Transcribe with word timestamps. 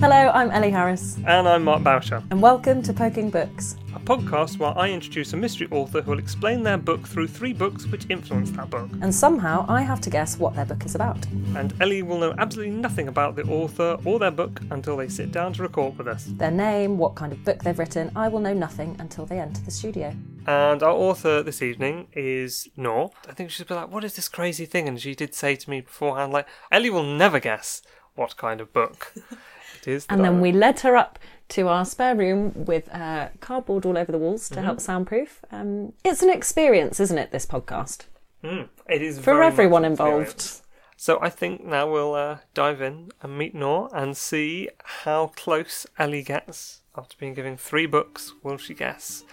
Hello, 0.00 0.30
I'm 0.32 0.50
Ellie 0.50 0.70
Harris, 0.70 1.16
And 1.26 1.46
I'm 1.46 1.64
Mark 1.64 1.82
Boucher, 1.82 2.22
and 2.30 2.40
welcome 2.40 2.82
to 2.82 2.92
Poking 2.92 3.28
Books. 3.28 3.76
a 3.94 4.00
podcast 4.00 4.58
where 4.58 4.76
I 4.78 4.88
introduce 4.88 5.32
a 5.34 5.36
mystery 5.36 5.68
author 5.70 6.00
who 6.00 6.12
will 6.12 6.18
explain 6.18 6.62
their 6.62 6.78
book 6.78 7.06
through 7.06 7.26
three 7.28 7.52
books 7.52 7.86
which 7.86 8.06
influenced 8.08 8.54
that 8.56 8.70
book. 8.70 8.88
And 9.02 9.14
somehow 9.14 9.66
I 9.68 9.82
have 9.82 10.00
to 10.02 10.10
guess 10.10 10.38
what 10.38 10.54
their 10.54 10.64
book 10.64 10.86
is 10.86 10.94
about. 10.94 11.18
And 11.54 11.74
Ellie 11.82 12.02
will 12.02 12.18
know 12.18 12.34
absolutely 12.38 12.74
nothing 12.74 13.08
about 13.08 13.36
the 13.36 13.42
author 13.42 13.98
or 14.04 14.18
their 14.18 14.30
book 14.30 14.60
until 14.70 14.96
they 14.96 15.08
sit 15.08 15.32
down 15.32 15.52
to 15.54 15.62
record 15.62 15.98
with 15.98 16.08
us. 16.08 16.24
Their 16.36 16.50
name, 16.50 16.96
what 16.96 17.14
kind 17.14 17.32
of 17.32 17.44
book 17.44 17.62
they've 17.62 17.78
written, 17.78 18.10
I 18.16 18.28
will 18.28 18.40
know 18.40 18.54
nothing 18.54 18.96
until 19.00 19.26
they 19.26 19.38
enter 19.38 19.60
the 19.62 19.70
studio. 19.70 20.14
And 20.46 20.82
our 20.82 20.92
author 20.94 21.42
this 21.42 21.60
evening 21.62 22.08
is 22.14 22.68
Noo. 22.76 23.10
I 23.28 23.32
think 23.34 23.50
she'll 23.50 23.66
be 23.66 23.74
like, 23.74 23.90
What 23.92 24.04
is 24.04 24.14
this 24.16 24.28
crazy 24.28 24.64
thing? 24.66 24.88
And 24.88 24.98
she 25.00 25.14
did 25.14 25.34
say 25.34 25.56
to 25.56 25.68
me 25.70 25.82
beforehand, 25.82 26.32
like, 26.32 26.46
Ellie 26.72 26.90
will 26.90 27.04
never 27.04 27.38
guess 27.38 27.82
what 28.14 28.36
kind 28.36 28.60
of 28.60 28.72
book 28.72 29.14
it 29.82 29.88
is. 29.88 30.06
that 30.06 30.14
And 30.14 30.24
then 30.24 30.40
we 30.40 30.52
led 30.52 30.80
her 30.80 30.96
up 30.96 31.18
to 31.50 31.68
our 31.68 31.84
spare 31.84 32.14
room 32.14 32.52
with 32.54 32.92
uh, 32.94 33.28
cardboard 33.40 33.84
all 33.84 33.98
over 33.98 34.12
the 34.12 34.18
walls 34.18 34.48
to 34.50 34.62
help 34.62 34.80
soundproof. 34.80 35.40
Um, 35.50 35.92
it's 36.04 36.22
an 36.22 36.30
experience, 36.30 37.00
isn't 37.00 37.18
it, 37.18 37.32
this 37.32 37.44
podcast? 37.44 38.04
Mm, 38.44 38.68
it 38.88 39.02
is 39.02 39.18
For 39.18 39.34
very 39.34 39.46
everyone 39.46 39.84
involved. 39.84 40.62
So 40.96 41.18
I 41.20 41.30
think 41.30 41.64
now 41.64 41.90
we'll 41.90 42.14
uh, 42.14 42.38
dive 42.54 42.80
in 42.80 43.10
and 43.22 43.36
meet 43.36 43.54
Noo 43.54 43.86
and 43.86 44.16
see 44.16 44.68
how 44.84 45.28
close 45.28 45.86
Ellie 45.98 46.22
gets 46.22 46.82
after 46.96 47.16
being 47.18 47.34
given 47.34 47.56
three 47.56 47.86
books. 47.86 48.32
Will 48.42 48.58
she 48.58 48.74
guess 48.74 49.24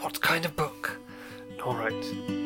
what 0.00 0.20
kind 0.20 0.44
of 0.44 0.54
book 0.54 1.00
Noo 1.58 1.72
wrote? 1.72 2.37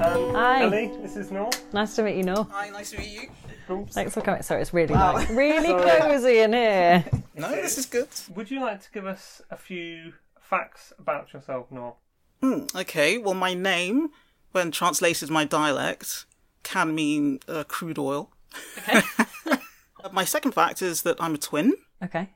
Um, 0.00 0.32
Hi. 0.34 0.62
Ellie, 0.62 0.92
this 1.02 1.16
is 1.16 1.30
Noo. 1.32 1.50
Nice 1.72 1.96
to 1.96 2.02
meet 2.02 2.16
you, 2.16 2.22
Noel. 2.22 2.44
Hi, 2.52 2.70
nice 2.70 2.90
to 2.92 2.98
meet 2.98 3.08
you. 3.10 3.30
Oops. 3.74 3.92
Thanks 3.92 4.14
for 4.14 4.20
coming. 4.20 4.42
Sorry, 4.42 4.62
it's 4.62 4.72
really 4.72 4.94
Wow. 4.94 5.14
like, 5.14 5.28
really 5.30 5.66
Sorry. 5.68 6.00
cozy 6.00 6.38
in 6.38 6.52
here. 6.52 7.04
No, 7.34 7.50
this 7.50 7.78
is 7.78 7.86
good. 7.86 8.08
Would 8.34 8.50
you 8.50 8.60
like 8.60 8.80
to 8.82 8.90
give 8.92 9.06
us 9.06 9.42
a 9.50 9.56
few 9.56 10.12
facts 10.40 10.92
about 10.98 11.32
yourself, 11.32 11.70
Noo? 11.72 11.94
Hmm, 12.42 12.64
okay, 12.76 13.18
well, 13.18 13.34
my 13.34 13.54
name, 13.54 14.10
when 14.52 14.70
translated 14.70 15.30
my 15.30 15.44
dialect, 15.44 16.26
can 16.62 16.94
mean 16.94 17.40
uh, 17.48 17.64
crude 17.64 17.98
oil. 17.98 18.30
Okay. 18.78 19.02
my 20.12 20.24
second 20.24 20.52
fact 20.52 20.80
is 20.80 21.02
that 21.02 21.16
I'm 21.20 21.34
a 21.34 21.38
twin. 21.38 21.74
Okay. 22.02 22.30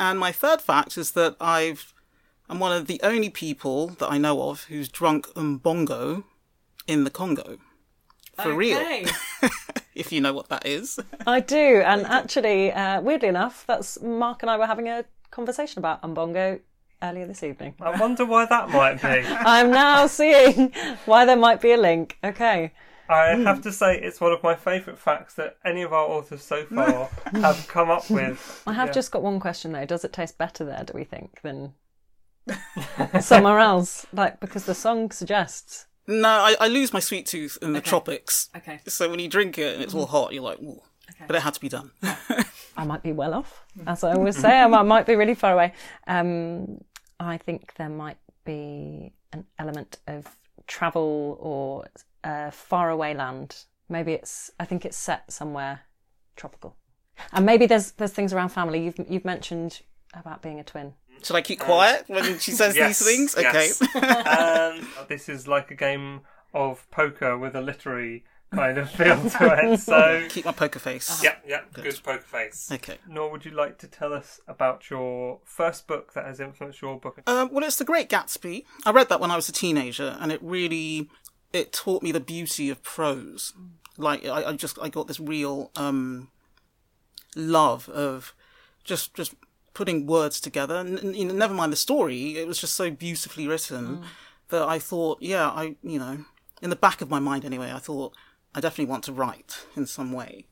And 0.00 0.18
my 0.18 0.32
third 0.32 0.60
fact 0.60 0.98
is 0.98 1.12
that 1.12 1.36
I've 1.40 1.94
I'm 2.48 2.58
one 2.58 2.72
of 2.72 2.86
the 2.88 3.00
only 3.04 3.30
people 3.30 3.88
that 3.88 4.10
I 4.10 4.18
know 4.18 4.50
of 4.50 4.64
who's 4.64 4.88
drunk 4.88 5.28
umbongo 5.34 6.24
in 6.86 7.04
the 7.04 7.10
Congo. 7.10 7.58
For 8.42 8.52
real. 8.54 8.78
If 9.94 10.10
you 10.10 10.22
know 10.22 10.32
what 10.32 10.48
that 10.48 10.64
is. 10.66 10.98
I 11.26 11.40
do, 11.40 11.82
and 11.84 12.06
actually, 12.06 12.72
uh, 12.72 13.02
weirdly 13.02 13.28
enough, 13.28 13.64
that's 13.66 14.00
Mark 14.00 14.42
and 14.42 14.48
I 14.48 14.56
were 14.56 14.66
having 14.66 14.88
a 14.88 15.04
conversation 15.30 15.80
about 15.80 16.00
Umbongo 16.00 16.60
earlier 17.02 17.26
this 17.26 17.42
evening. 17.42 17.74
I 17.78 18.00
wonder 18.00 18.24
why 18.24 18.46
that 18.46 18.70
might 18.70 19.02
be. 19.02 19.08
I'm 19.28 19.70
now 19.70 20.06
seeing 20.06 20.72
why 21.04 21.26
there 21.26 21.36
might 21.36 21.60
be 21.60 21.72
a 21.72 21.76
link. 21.76 22.16
Okay. 22.24 22.72
I 23.10 23.34
have 23.36 23.60
to 23.64 23.70
say, 23.72 24.00
it's 24.00 24.18
one 24.18 24.32
of 24.32 24.42
my 24.42 24.54
favourite 24.54 24.98
facts 24.98 25.34
that 25.34 25.58
any 25.62 25.82
of 25.82 25.92
our 25.92 26.06
authors 26.08 26.42
so 26.42 26.64
far 26.64 27.10
have 27.34 27.68
come 27.68 27.90
up 27.90 28.08
with. 28.08 28.62
I 28.66 28.72
have 28.72 28.88
Yeah. 28.88 28.92
just 28.94 29.12
got 29.12 29.22
one 29.22 29.40
question 29.40 29.72
though. 29.72 29.84
Does 29.84 30.06
it 30.06 30.12
taste 30.14 30.38
better 30.38 30.64
there, 30.64 30.84
do 30.84 30.94
we 30.94 31.04
think, 31.04 31.42
than 31.42 31.74
somewhere 33.20 33.58
else? 33.58 34.06
Like, 34.12 34.40
because 34.40 34.64
the 34.64 34.74
song 34.74 35.10
suggests. 35.10 35.86
No, 36.06 36.28
I, 36.28 36.56
I 36.60 36.68
lose 36.68 36.92
my 36.92 37.00
sweet 37.00 37.26
tooth 37.26 37.58
in 37.62 37.72
the 37.72 37.80
tropics. 37.80 38.50
Okay. 38.56 38.80
So 38.86 39.08
when 39.08 39.20
you 39.20 39.28
drink 39.28 39.58
it 39.58 39.74
and 39.74 39.82
it's 39.82 39.94
all 39.94 40.06
hot, 40.06 40.32
you're 40.32 40.42
like, 40.42 40.60
ooh. 40.60 40.80
But 41.26 41.36
it 41.36 41.42
had 41.42 41.54
to 41.54 41.60
be 41.60 41.68
done. 41.68 41.90
I 42.76 42.84
might 42.84 43.02
be 43.02 43.12
well 43.12 43.34
off, 43.34 43.64
as 43.86 44.02
I 44.02 44.14
always 44.14 44.36
say. 44.36 44.60
I 44.60 44.66
might, 44.66 44.82
might 44.82 45.06
be 45.06 45.14
really 45.14 45.34
far 45.34 45.52
away. 45.52 45.72
Um, 46.06 46.82
I 47.20 47.36
think 47.36 47.74
there 47.74 47.88
might 47.88 48.16
be 48.44 49.12
an 49.32 49.44
element 49.58 49.98
of 50.06 50.26
travel 50.66 51.36
or 51.40 51.86
uh, 52.24 52.50
far 52.50 52.90
away 52.90 53.14
land. 53.14 53.64
Maybe 53.88 54.12
it's. 54.12 54.50
I 54.58 54.64
think 54.64 54.84
it's 54.84 54.96
set 54.96 55.30
somewhere 55.30 55.82
tropical, 56.34 56.76
and 57.32 57.44
maybe 57.44 57.66
there's 57.66 57.92
there's 57.92 58.12
things 58.12 58.32
around 58.32 58.48
family. 58.48 58.82
You've 58.84 58.98
you've 59.08 59.24
mentioned 59.24 59.82
about 60.14 60.42
being 60.42 60.58
a 60.58 60.64
twin. 60.64 60.94
Should 61.22 61.36
I 61.36 61.42
keep 61.42 61.60
quiet 61.60 62.04
when 62.08 62.38
she 62.38 62.52
says 62.52 62.76
Yes, 62.76 62.98
these 62.98 63.08
things? 63.08 63.36
Okay. 63.36 63.66
yes. 63.68 63.82
and 63.94 64.86
this 65.08 65.28
is 65.28 65.46
like 65.46 65.70
a 65.70 65.74
game 65.74 66.22
of 66.52 66.90
poker 66.90 67.38
with 67.38 67.54
a 67.54 67.60
literary 67.60 68.24
kind 68.52 68.76
of 68.76 68.90
feel 68.90 69.16
to 69.30 69.72
it. 69.72 69.80
So, 69.80 70.26
keep 70.28 70.44
my 70.44 70.52
poker 70.52 70.78
face. 70.78 71.22
yeah, 71.22 71.36
yeah, 71.46 71.60
good 71.72 71.98
poker 72.02 72.22
face. 72.22 72.70
Okay. 72.70 72.98
Noo 73.08 73.30
would 73.30 73.44
you 73.44 73.52
like 73.52 73.78
to 73.78 73.86
tell 73.86 74.12
us 74.12 74.40
about 74.46 74.90
your 74.90 75.40
first 75.44 75.86
book 75.86 76.12
that 76.14 76.26
has 76.26 76.40
influenced 76.40 76.82
your 76.82 76.98
book? 76.98 77.22
Um, 77.26 77.48
well, 77.52 77.64
it's 77.64 77.76
The 77.76 77.84
Great 77.84 78.10
Gatsby. 78.10 78.64
I 78.84 78.90
read 78.90 79.08
that 79.08 79.20
when 79.20 79.30
I 79.30 79.36
was 79.36 79.48
a 79.48 79.52
teenager, 79.52 80.16
and 80.20 80.30
it 80.30 80.40
really 80.42 81.08
it 81.52 81.72
taught 81.72 82.02
me 82.02 82.12
the 82.12 82.20
beauty 82.20 82.70
of 82.70 82.82
prose. 82.82 83.54
Like 83.96 84.24
I, 84.26 84.44
I 84.44 84.52
just 84.54 84.78
I 84.80 84.88
got 84.88 85.06
this 85.06 85.20
real 85.20 85.70
um, 85.76 86.30
love 87.36 87.88
of 87.88 88.34
just 88.84 89.14
just 89.14 89.34
putting 89.74 90.06
words 90.06 90.40
together, 90.40 90.76
and, 90.76 91.16
you 91.16 91.24
know, 91.24 91.34
never 91.34 91.54
mind 91.54 91.72
the 91.72 91.76
story. 91.76 92.36
It 92.36 92.46
was 92.46 92.58
just 92.58 92.74
so 92.74 92.90
beautifully 92.90 93.46
written 93.46 94.02
that 94.48 94.62
I 94.62 94.78
thought, 94.78 95.22
yeah, 95.22 95.48
I 95.48 95.76
you 95.82 95.98
know, 95.98 96.24
in 96.60 96.70
the 96.70 96.76
back 96.76 97.00
of 97.00 97.10
my 97.10 97.18
mind 97.18 97.44
anyway, 97.44 97.72
I 97.72 97.78
thought 97.78 98.14
I 98.54 98.60
definitely 98.60 98.90
want 98.90 99.04
to 99.04 99.12
write 99.12 99.66
in 99.76 99.86
some 99.86 100.12
way. 100.12 100.46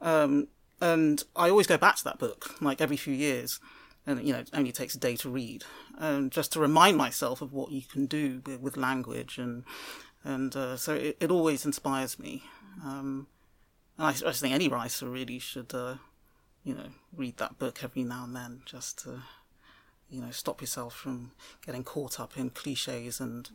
Um, 0.00 0.48
and 0.80 1.24
I 1.34 1.48
always 1.48 1.66
go 1.66 1.78
back 1.78 1.96
to 1.96 2.04
that 2.04 2.18
book, 2.18 2.54
like 2.60 2.80
every 2.80 2.96
few 2.96 3.14
years. 3.14 3.60
And, 4.06 4.22
you 4.22 4.32
know, 4.32 4.40
it 4.40 4.50
only 4.52 4.72
takes 4.72 4.94
a 4.94 5.00
day 5.00 5.16
to 5.16 5.30
read. 5.30 5.64
Um, 5.98 6.30
just 6.30 6.52
to 6.52 6.60
remind 6.60 6.96
myself 6.96 7.42
of 7.42 7.52
what 7.52 7.72
you 7.72 7.82
can 7.82 8.06
do 8.06 8.42
with, 8.46 8.60
with 8.60 8.76
language. 8.76 9.38
And, 9.38 9.64
and, 10.22 10.54
uh, 10.54 10.76
so 10.76 10.94
it, 10.94 11.16
it 11.18 11.30
always 11.30 11.66
inspires 11.66 12.18
me. 12.18 12.44
Um, 12.84 13.26
and 13.98 14.06
I, 14.06 14.10
I 14.10 14.12
just 14.12 14.40
think 14.40 14.54
any 14.54 14.68
writer 14.68 15.08
really 15.08 15.38
should, 15.38 15.74
uh, 15.74 15.96
you 16.66 16.74
know, 16.74 16.88
read 17.16 17.36
that 17.36 17.60
book 17.60 17.84
every 17.84 18.02
now 18.02 18.24
and 18.24 18.34
then 18.34 18.60
just 18.66 18.98
to, 19.04 19.20
you 20.10 20.20
know, 20.20 20.32
stop 20.32 20.60
yourself 20.60 20.96
from 20.96 21.30
getting 21.64 21.84
caught 21.84 22.18
up 22.18 22.36
in 22.36 22.50
cliches 22.50 23.20
and, 23.20 23.48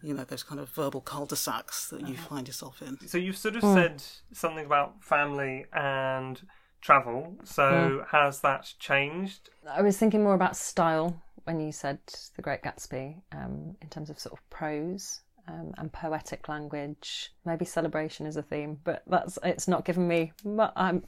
you 0.00 0.14
know, 0.14 0.22
those 0.22 0.44
kind 0.44 0.60
of 0.60 0.68
verbal 0.68 1.00
cul-de-sacs 1.00 1.88
that 1.88 2.06
you 2.06 2.16
find 2.16 2.46
yourself 2.46 2.80
in. 2.80 2.96
So 3.08 3.18
you've 3.18 3.36
sort 3.36 3.56
of 3.56 3.62
said 3.62 4.00
something 4.32 4.64
about 4.64 5.02
family 5.02 5.66
and 5.72 6.40
travel. 6.80 7.36
So 7.42 8.06
has 8.12 8.40
that 8.42 8.72
changed? 8.78 9.50
I 9.68 9.82
was 9.82 9.98
thinking 9.98 10.22
more 10.22 10.34
about 10.34 10.56
style 10.56 11.20
when 11.42 11.58
you 11.58 11.72
said 11.72 11.98
The 12.36 12.42
Great 12.42 12.62
Gatsby, 12.62 13.16
um, 13.32 13.74
in 13.82 13.88
terms 13.88 14.08
of 14.08 14.20
sort 14.20 14.34
of 14.34 14.50
prose. 14.50 15.20
Um, 15.48 15.74
and 15.76 15.92
poetic 15.92 16.48
language, 16.48 17.32
maybe 17.44 17.64
celebration 17.64 18.26
is 18.26 18.36
a 18.36 18.42
theme, 18.42 18.78
but 18.84 19.02
that's 19.08 19.40
it's 19.42 19.66
not 19.66 19.84
given 19.84 20.06
me. 20.06 20.30
I'm 20.76 21.02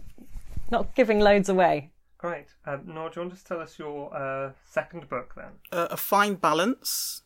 not 0.71 0.95
giving 0.95 1.21
loads 1.21 1.49
away. 1.49 1.91
Great. 2.19 2.47
Um, 2.67 2.83
Noo, 2.87 3.09
do 3.11 3.21
you 3.21 3.23
want 3.27 3.37
to 3.37 3.45
tell 3.45 3.61
us 3.61 3.79
your 3.79 4.15
uh, 4.17 4.53
second 4.69 5.09
book 5.09 5.35
then? 5.37 5.53
uh, 5.73 5.89
A 5.91 5.97
Fine 5.97 6.35
Balance 6.37 7.23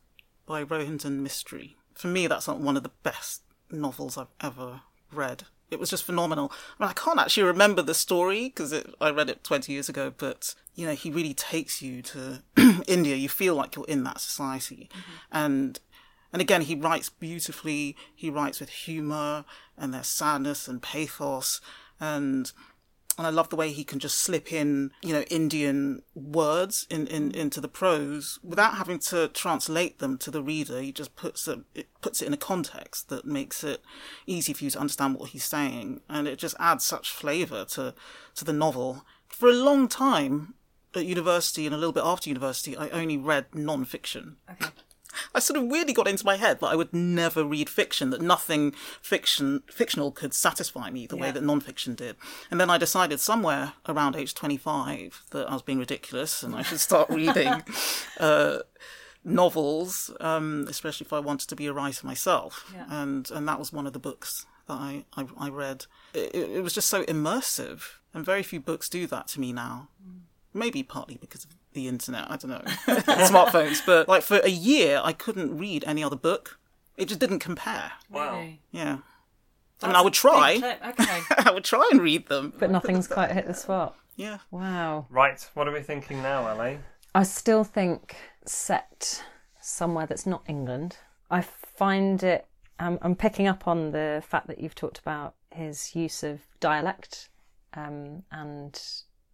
by 0.47 0.65
Rohinton 0.65 1.21
Mistry. 1.21 1.77
For 1.95 2.09
me, 2.09 2.27
that's 2.27 2.49
not 2.49 2.61
one 2.61 2.77
of 2.77 2.83
the 2.83 2.91
best 3.03 3.43
novels 3.71 4.17
I've 4.19 4.27
ever 4.41 4.81
read. 5.13 5.45
It 5.71 5.79
was 5.79 5.91
just 5.91 6.05
phenomenal. 6.05 6.51
I 6.79 6.85
mean, 6.85 6.91
I 6.91 6.95
can't 6.95 7.21
actually 7.21 7.43
remember 7.43 7.83
the 7.83 7.95
story 7.95 8.45
because 8.49 8.73
I 9.01 9.11
read 9.11 9.29
it 9.29 9.45
20 9.45 9.71
years 9.73 9.89
ago, 9.89 10.13
but 10.17 10.55
you 10.75 10.87
know, 10.87 10.95
he 10.95 11.11
really 11.11 11.35
takes 11.35 11.83
you 11.83 12.01
to 12.03 12.43
India. 12.89 13.15
You 13.17 13.29
feel 13.29 13.55
like 13.55 13.77
you're 13.77 13.85
in 13.87 14.03
that 14.05 14.21
society. 14.21 14.89
And 15.31 15.79
and 16.33 16.41
again, 16.43 16.63
he 16.63 16.75
writes 16.75 17.09
beautifully. 17.11 17.97
He 18.15 18.31
writes 18.31 18.61
with 18.61 18.71
humor, 18.71 19.45
and 19.77 19.93
there's 19.93 20.09
sadness 20.09 20.69
and 20.69 20.81
pathos, 20.83 21.61
and 22.01 22.51
and 23.19 23.27
I 23.27 23.31
love 23.31 23.49
the 23.49 23.57
way 23.57 23.73
he 23.73 23.83
can 23.83 23.99
just 23.99 24.19
slip 24.19 24.53
in, 24.53 24.93
you 25.03 25.13
know, 25.13 25.23
Indian 25.23 26.03
words 26.15 26.87
in, 26.89 27.09
in 27.09 27.33
into 27.33 27.61
the 27.61 27.69
prose 27.69 28.39
without 28.45 28.77
having 28.77 29.01
to 29.01 29.27
translate 29.29 29.99
them 29.99 30.17
to 30.19 30.31
the 30.31 30.43
reader. 30.43 30.81
He 30.81 30.93
just 30.93 31.17
puts 31.17 31.49
it, 31.49 31.59
it 31.75 31.89
puts 32.01 32.23
it 32.23 32.27
in 32.27 32.33
a 32.33 32.39
context 32.39 33.09
that 33.09 33.25
makes 33.27 33.65
it 33.65 33.83
easy 34.27 34.53
for 34.53 34.63
you 34.63 34.71
to 34.71 34.79
understand 34.79 35.17
what 35.17 35.31
he's 35.31 35.45
saying, 35.45 36.01
and 36.09 36.29
it 36.29 36.39
just 36.39 36.55
adds 36.61 36.85
such 36.85 37.11
flavour 37.11 37.65
to 37.71 37.95
to 38.37 38.45
the 38.45 38.53
novel. 38.53 39.05
For 39.27 39.49
a 39.49 39.53
long 39.53 39.89
time 39.89 40.55
at 40.95 41.05
university 41.05 41.67
and 41.67 41.75
a 41.75 41.79
little 41.79 41.93
bit 41.93 42.05
after 42.05 42.31
university, 42.31 42.77
I 42.77 42.89
only 42.91 43.17
read 43.17 43.47
non-fiction. 43.55 44.37
I 45.35 45.39
sort 45.41 45.59
of 45.59 45.67
weirdly 45.67 45.93
got 45.93 46.09
into 46.09 46.25
my 46.25 46.37
head 46.37 46.61
that 46.61 46.67
I 46.67 46.77
would 46.77 46.93
never 46.93 47.45
read 47.45 47.69
fiction, 47.69 48.11
that 48.11 48.23
nothing 48.23 48.73
fiction 49.01 49.63
fictional 49.71 50.13
could 50.13 50.35
satisfy 50.35 50.91
me 50.91 51.07
the 51.07 51.17
way 51.17 51.31
that 51.31 51.43
non-fiction 51.43 51.95
did. 51.95 52.17
And 52.51 52.61
then 52.61 52.71
I 52.71 52.79
decided 52.79 53.21
somewhere 53.21 53.75
around 53.89 54.17
age 54.17 54.35
25 54.35 55.25
that 55.31 55.49
I 55.49 55.53
was 55.53 55.63
being 55.63 55.79
ridiculous 55.79 56.43
and 56.43 56.55
I 56.55 56.63
should 56.63 56.81
start 56.81 57.09
reading 57.11 57.63
uh, 58.21 58.59
novels, 59.25 60.11
um, 60.21 60.67
especially 60.69 61.07
if 61.07 61.13
I 61.13 61.21
wanted 61.21 61.49
to 61.49 61.57
be 61.57 61.67
a 61.67 61.73
writer 61.73 62.07
myself. 62.07 62.73
And 62.89 63.31
and 63.31 63.47
that 63.49 63.59
was 63.59 63.73
one 63.73 63.87
of 63.87 63.93
the 63.93 63.99
books 63.99 64.47
that 64.67 64.75
I, 64.75 65.05
I, 65.17 65.27
I 65.39 65.49
read. 65.49 65.87
It, 66.15 66.35
it 66.35 66.63
was 66.63 66.75
just 66.75 66.89
so 66.89 67.05
immersive, 67.05 67.83
and 68.15 68.25
very 68.25 68.43
few 68.43 68.61
books 68.61 68.89
do 68.89 69.07
that 69.09 69.29
to 69.29 69.41
me 69.41 69.53
now. 69.53 69.89
Maybe 70.55 70.83
partly 70.83 71.17
because 71.21 71.45
of 71.45 71.51
the 71.73 71.89
internet, 71.89 72.31
I 72.31 72.37
don't 72.37 72.51
know, 72.51 72.61
smartphones. 73.27 73.85
But 73.85 74.09
like 74.09 74.23
for 74.23 74.39
a 74.39 74.51
year, 74.51 75.01
I 75.03 75.13
couldn't 75.13 75.57
read 75.57 75.85
any 75.87 76.03
other 76.03 76.17
book. 76.17 76.59
It 76.97 77.07
just 77.07 77.21
didn't 77.21 77.39
compare. 77.41 77.93
Wow. 78.11 78.33
Really? 78.37 78.61
Yeah. 78.71 78.99
I 79.83 79.87
mean, 79.87 79.97
I 79.97 80.01
would 80.03 80.13
try. 80.15 80.55
Okay. 80.89 81.21
I 81.37 81.51
would 81.53 81.65
try 81.65 81.89
and 81.93 82.01
read 82.01 82.27
them. 82.29 82.53
But 82.59 82.71
nothing's 82.71 83.07
quite 83.07 83.31
hit 83.31 83.47
the 83.47 83.55
spot. 83.55 83.97
Yeah. 84.17 84.39
Wow. 84.51 85.07
Right, 85.11 85.49
what 85.55 85.69
are 85.69 85.73
we 85.73 85.81
thinking 85.81 86.23
now, 86.23 86.49
Ellie? 86.49 86.81
I 87.15 87.23
still 87.23 87.63
think 87.63 88.17
set 88.45 89.23
somewhere 89.61 90.07
that's 90.07 90.27
not 90.27 90.43
England. 90.49 90.97
I 91.31 91.43
find 91.43 92.23
it. 92.23 92.47
Um, 92.81 92.99
I'm 93.03 93.15
picking 93.15 93.47
up 93.47 93.69
on 93.69 93.93
the 93.93 94.23
fact 94.27 94.49
that 94.49 94.61
you've 94.61 94.75
talked 94.75 94.99
about 94.99 95.35
his 95.53 95.95
use 95.95 96.23
of 96.23 96.41
dialect 96.61 97.29
um, 97.75 98.23
and 98.33 98.81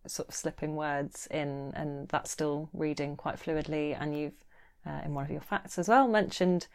sort 0.06 0.28
of 0.28 0.34
slipping 0.34 0.76
words 0.76 1.26
in, 1.30 1.72
and 1.74 2.08
that's 2.08 2.30
still 2.30 2.68
reading 2.72 3.16
quite 3.16 3.36
fluidly. 3.36 3.96
And 3.98 4.18
you've, 4.18 4.44
uh, 4.86 5.00
in 5.04 5.14
one 5.14 5.24
of 5.24 5.30
your 5.30 5.40
facts 5.40 5.78
as 5.78 5.88
well, 5.88 6.08
mentioned 6.08 6.66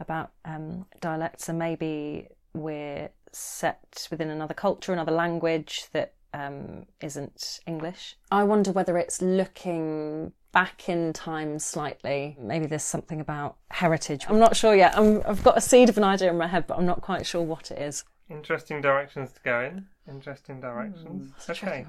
about 0.00 0.32
um, 0.44 0.86
dialects, 1.00 1.48
and 1.48 1.58
maybe 1.58 2.28
we're 2.54 3.10
set 3.32 4.08
within 4.10 4.30
another 4.30 4.54
culture, 4.54 4.92
another 4.92 5.12
language 5.12 5.86
that 5.92 6.14
um, 6.34 6.86
isn't 7.00 7.60
English. 7.66 8.16
I 8.30 8.44
wonder 8.44 8.72
whether 8.72 8.98
it's 8.98 9.22
looking 9.22 10.32
back 10.52 10.88
in 10.88 11.12
time 11.12 11.58
slightly. 11.58 12.36
Maybe 12.40 12.66
there's 12.66 12.82
something 12.82 13.20
about 13.20 13.56
heritage. 13.70 14.26
I'm 14.28 14.38
not 14.38 14.56
sure 14.56 14.74
yet. 14.74 14.96
I'm, 14.96 15.22
I've 15.26 15.44
got 15.44 15.58
a 15.58 15.60
seed 15.60 15.88
of 15.88 15.98
an 15.98 16.04
idea 16.04 16.30
in 16.30 16.38
my 16.38 16.46
head, 16.46 16.66
but 16.66 16.78
I'm 16.78 16.86
not 16.86 17.00
quite 17.00 17.26
sure 17.26 17.42
what 17.42 17.70
it 17.70 17.78
is. 17.78 18.04
Interesting 18.30 18.80
directions 18.80 19.32
to 19.32 19.40
go 19.42 19.60
in. 19.60 19.86
Interesting 20.08 20.60
directions. 20.60 21.32
It's 21.36 21.48
a 21.48 21.54
tricky 21.54 21.80
okay. 21.80 21.86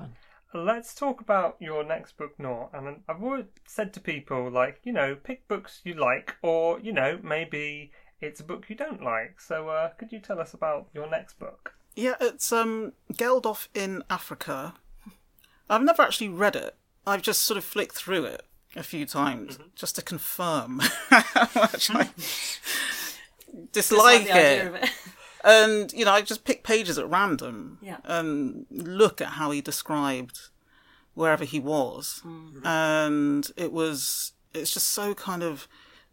One. 0.51 0.65
Let's 0.65 0.93
talk 0.95 1.21
about 1.21 1.55
your 1.59 1.83
next 1.83 2.17
book, 2.17 2.39
Noo. 2.39 2.67
And 2.73 3.01
I've 3.07 3.21
always 3.23 3.45
said 3.67 3.93
to 3.93 3.99
people, 3.99 4.49
like, 4.49 4.79
you 4.83 4.91
know, 4.93 5.15
pick 5.15 5.47
books 5.47 5.81
you 5.83 5.93
like, 5.93 6.35
or, 6.41 6.79
you 6.79 6.91
know, 6.91 7.19
maybe 7.23 7.91
it's 8.21 8.39
a 8.39 8.43
book 8.43 8.65
you 8.69 8.75
don't 8.75 9.03
like. 9.03 9.39
So, 9.39 9.69
uh, 9.69 9.89
could 9.97 10.11
you 10.11 10.19
tell 10.19 10.39
us 10.39 10.53
about 10.53 10.87
your 10.93 11.09
next 11.09 11.39
book? 11.39 11.73
Yeah, 11.95 12.15
it's 12.21 12.51
um 12.51 12.93
Geldof 13.13 13.67
in 13.73 14.03
Africa. 14.09 14.75
I've 15.69 15.83
never 15.83 16.01
actually 16.01 16.29
read 16.29 16.55
it. 16.55 16.75
I've 17.05 17.21
just 17.21 17.41
sort 17.41 17.57
of 17.57 17.63
flicked 17.63 17.95
through 17.95 18.25
it 18.25 18.43
a 18.75 18.83
few 18.83 19.05
times 19.05 19.57
just 19.75 19.95
to 19.97 20.01
confirm 20.01 20.79
how 21.09 21.47
much 21.55 21.89
I 21.91 22.09
dislike 23.71 24.03
Like 24.03 24.23
the 24.27 24.31
idea 24.33 24.61
it. 24.63 24.67
of 24.67 24.75
it. 24.75 24.89
And 25.43 25.91
you 25.93 26.05
know, 26.05 26.11
I 26.11 26.21
just 26.21 26.43
pick 26.43 26.63
pages 26.63 26.97
at 26.97 27.09
random 27.09 27.77
Yeah. 27.81 27.97
and 28.03 28.65
look 28.69 29.21
at 29.21 29.29
how 29.29 29.51
he 29.51 29.61
described 29.61 30.49
wherever 31.13 31.45
he 31.45 31.59
was, 31.59 32.21
mm. 32.25 32.65
and 32.65 33.49
it 33.57 33.71
was 33.71 34.33
it's 34.53 34.73
just 34.73 34.87
so 34.87 35.13
kind 35.13 35.43
of 35.43 35.67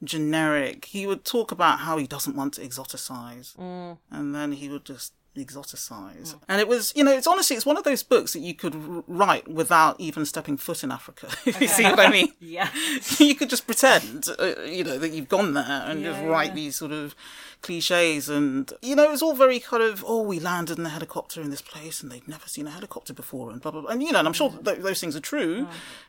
generic. 0.04 0.86
He 0.86 1.06
would 1.06 1.24
talk 1.24 1.50
about 1.52 1.80
how 1.80 1.96
he 1.96 2.06
doesn't 2.06 2.36
want 2.36 2.54
to 2.54 2.60
exoticize, 2.60 3.56
mm. 3.56 3.98
and 4.10 4.34
then 4.34 4.52
he 4.52 4.68
would 4.68 4.84
just 4.84 5.12
exoticize. 5.44 6.34
Mm. 6.34 6.40
And 6.48 6.60
it 6.60 6.68
was, 6.68 6.92
you 6.96 7.04
know, 7.04 7.12
it's 7.12 7.26
honestly, 7.26 7.56
it's 7.56 7.66
one 7.66 7.76
of 7.76 7.84
those 7.84 8.02
books 8.02 8.32
that 8.32 8.40
you 8.40 8.54
could 8.54 8.74
write 9.06 9.48
without 9.48 10.00
even 10.00 10.24
stepping 10.24 10.56
foot 10.56 10.82
in 10.82 10.90
Africa. 10.90 11.28
If 11.46 11.60
you 11.60 11.68
see 11.68 11.84
what 11.84 12.00
I 12.00 12.10
mean? 12.10 12.32
Yeah. 12.40 12.70
you 13.18 13.34
could 13.34 13.50
just 13.50 13.66
pretend, 13.66 14.28
uh, 14.38 14.62
you 14.62 14.84
know, 14.84 14.98
that 14.98 15.10
you've 15.10 15.28
gone 15.28 15.54
there 15.54 15.82
and 15.86 16.02
just 16.02 16.22
write 16.22 16.50
yeah. 16.50 16.54
these 16.54 16.76
sort 16.76 16.92
of 16.92 17.14
cliches. 17.62 18.28
And, 18.28 18.72
you 18.82 18.94
know, 18.94 19.04
it 19.04 19.10
was 19.10 19.22
all 19.22 19.34
very 19.34 19.58
kind 19.58 19.82
of, 19.82 20.04
oh, 20.06 20.22
we 20.22 20.38
landed 20.38 20.78
in 20.78 20.84
the 20.84 20.90
helicopter 20.90 21.40
in 21.40 21.50
this 21.50 21.62
place 21.62 22.02
and 22.02 22.10
they'd 22.10 22.28
never 22.28 22.48
seen 22.48 22.66
a 22.66 22.70
helicopter 22.70 23.12
before 23.12 23.50
and 23.50 23.60
blah, 23.60 23.72
blah, 23.72 23.82
blah. 23.82 23.90
And, 23.90 24.02
you 24.02 24.12
know, 24.12 24.20
and 24.20 24.28
I'm 24.28 24.34
sure 24.34 24.50
mm. 24.50 24.64
th- 24.64 24.78
those 24.78 25.00
things 25.00 25.16
are 25.16 25.20
true, 25.20 25.66
mm. 25.66 25.68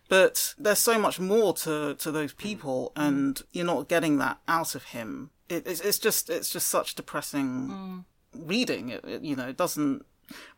but 0.09 0.53
there's 0.57 0.79
so 0.79 0.99
much 0.99 1.19
more 1.19 1.53
to, 1.53 1.95
to 1.95 2.11
those 2.11 2.33
people 2.33 2.91
and 2.95 3.41
you're 3.51 3.65
not 3.65 3.87
getting 3.87 4.17
that 4.17 4.39
out 4.47 4.75
of 4.75 4.85
him. 4.85 5.31
It, 5.49 5.65
it's, 5.65 5.81
it's 5.81 5.99
just, 5.99 6.29
it's 6.29 6.49
just 6.49 6.67
such 6.67 6.95
depressing 6.95 8.05
reading. 8.35 8.89
It, 8.89 9.03
it, 9.05 9.21
you 9.23 9.35
know, 9.35 9.47
it 9.47 9.57
doesn't 9.57 10.05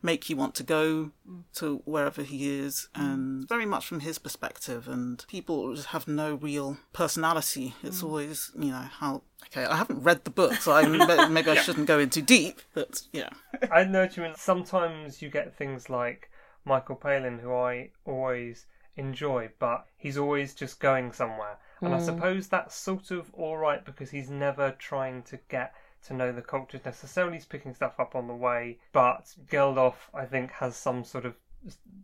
make 0.02 0.28
you 0.28 0.36
want 0.36 0.56
to 0.56 0.64
go 0.64 1.12
to 1.54 1.80
wherever 1.84 2.22
he 2.22 2.58
is 2.58 2.88
and 2.92 3.44
mm. 3.44 3.48
very 3.48 3.64
much 3.64 3.86
from 3.86 4.00
his 4.00 4.18
perspective 4.18 4.88
and 4.88 5.24
people 5.28 5.76
have 5.76 6.08
no 6.08 6.34
real 6.34 6.76
personality 6.92 7.72
it's 7.84 8.02
mm. 8.02 8.06
always 8.06 8.50
you 8.58 8.72
know 8.72 8.88
how 8.98 9.22
okay 9.46 9.64
i 9.66 9.76
haven't 9.76 10.02
read 10.02 10.24
the 10.24 10.30
book 10.30 10.54
so 10.54 10.72
I, 10.72 10.88
maybe 11.28 11.52
i 11.52 11.54
shouldn't 11.54 11.86
go 11.86 12.00
in 12.00 12.10
too 12.10 12.20
deep 12.20 12.62
but 12.74 13.02
yeah 13.12 13.28
I 13.70 13.84
know 13.84 14.02
what 14.02 14.16
you 14.16 14.22
mean. 14.22 14.34
Sometimes 14.36 15.20
you 15.20 15.28
get 15.28 15.56
things 15.56 15.90
like 15.90 16.30
Michael 16.64 16.96
Palin, 16.96 17.38
who 17.38 17.52
I 17.52 17.90
always 18.04 18.66
enjoy, 18.96 19.50
but 19.58 19.86
he's 19.96 20.16
always 20.16 20.54
just 20.54 20.80
going 20.80 21.12
somewhere. 21.12 21.58
And 21.80 21.94
I 21.94 21.98
mm. 21.98 22.04
suppose 22.04 22.48
that's 22.48 22.74
sort 22.74 23.10
of 23.10 23.32
alright 23.34 23.84
because 23.84 24.10
he's 24.10 24.30
never 24.30 24.72
trying 24.72 25.22
to 25.24 25.38
get 25.48 25.74
to 26.06 26.14
know 26.14 26.32
the 26.32 26.42
cultures 26.42 26.80
necessarily. 26.84 27.34
He's 27.34 27.46
picking 27.46 27.74
stuff 27.74 27.98
up 27.98 28.14
on 28.14 28.26
the 28.26 28.34
way. 28.34 28.78
But 28.92 29.34
Geldof, 29.50 29.94
I 30.14 30.24
think, 30.24 30.50
has 30.52 30.76
some 30.76 31.04
sort 31.04 31.26
of 31.26 31.34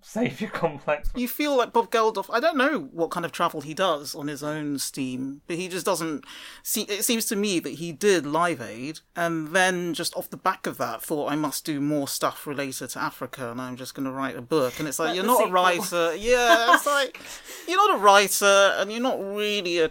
savior 0.02 0.48
complex. 0.52 1.10
you 1.14 1.26
feel 1.26 1.56
like 1.56 1.72
bob 1.72 1.90
geldof 1.90 2.26
i 2.31 2.38
don't 2.38 2.58
know 2.58 2.90
what 2.93 3.10
kind 3.10 3.25
of 3.25 3.32
travel 3.32 3.62
he 3.62 3.72
does 3.72 4.14
on 4.14 4.28
his 4.28 4.43
own 4.43 4.78
steam 4.78 5.40
but 5.46 5.56
he 5.56 5.66
just 5.66 5.87
doesn't 5.87 6.25
see 6.62 6.82
it 6.82 7.02
seems 7.04 7.25
to 7.25 7.34
me 7.34 7.58
that 7.58 7.75
he 7.75 7.90
did 7.90 8.26
live 8.26 8.60
aid 8.60 9.00
and 9.16 9.48
then 9.48 9.94
just 9.94 10.14
off 10.14 10.28
the 10.28 10.37
back 10.37 10.66
of 10.66 10.76
that 10.76 11.02
thought 11.02 11.32
i 11.32 11.34
must 11.34 11.64
do 11.64 11.81
more 11.81 12.06
stuff 12.06 12.46
related 12.46 12.90
to 12.90 13.02
africa 13.02 13.50
and 13.50 13.58
i'm 13.58 13.76
just 13.76 13.94
going 13.94 14.04
to 14.04 14.12
write 14.12 14.37
a 14.37 14.43
book 14.43 14.78
and 14.78 14.87
it's 14.87 14.98
like 14.98 15.14
you're 15.16 15.25
not 15.25 15.48
a 15.48 15.50
writer 15.50 16.14
yeah 16.16 16.75
it's 16.75 16.84
like 16.87 17.19
you're 17.66 17.78
not 17.88 17.98
a 17.98 18.02
writer 18.02 18.75
and 18.76 18.93
you're 18.93 19.00
not 19.00 19.19
really 19.19 19.78
a 19.78 19.90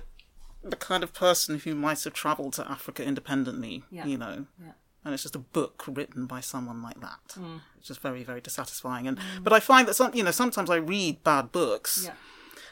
the 0.70 0.76
kind 0.76 1.04
of 1.04 1.14
person 1.14 1.60
who 1.60 1.76
might 1.76 2.04
have 2.04 2.14
traveled 2.14 2.54
to 2.54 2.70
africa 2.70 3.04
independently 3.04 3.84
Yeah. 3.92 4.06
you 4.06 4.18
know 4.18 4.46
Yeah. 4.60 4.72
and 5.04 5.14
it's 5.14 5.24
just 5.24 5.36
a 5.36 5.40
book 5.58 5.84
written 5.88 6.26
by 6.26 6.42
someone 6.42 6.82
like 6.82 7.00
that. 7.02 7.36
Mm. 7.40 7.62
It's 7.78 7.88
just 7.88 8.02
very, 8.02 8.24
very 8.24 8.42
dissatisfying. 8.42 9.08
And 9.08 9.20
but 9.44 9.54
I 9.54 9.60
find 9.60 9.88
that 9.88 9.94
some, 9.94 10.12
you 10.16 10.24
know, 10.24 10.32
sometimes 10.32 10.70
I 10.72 10.78
read 10.78 11.24
bad 11.24 11.52
books 11.52 12.06
Yeah. 12.06 12.14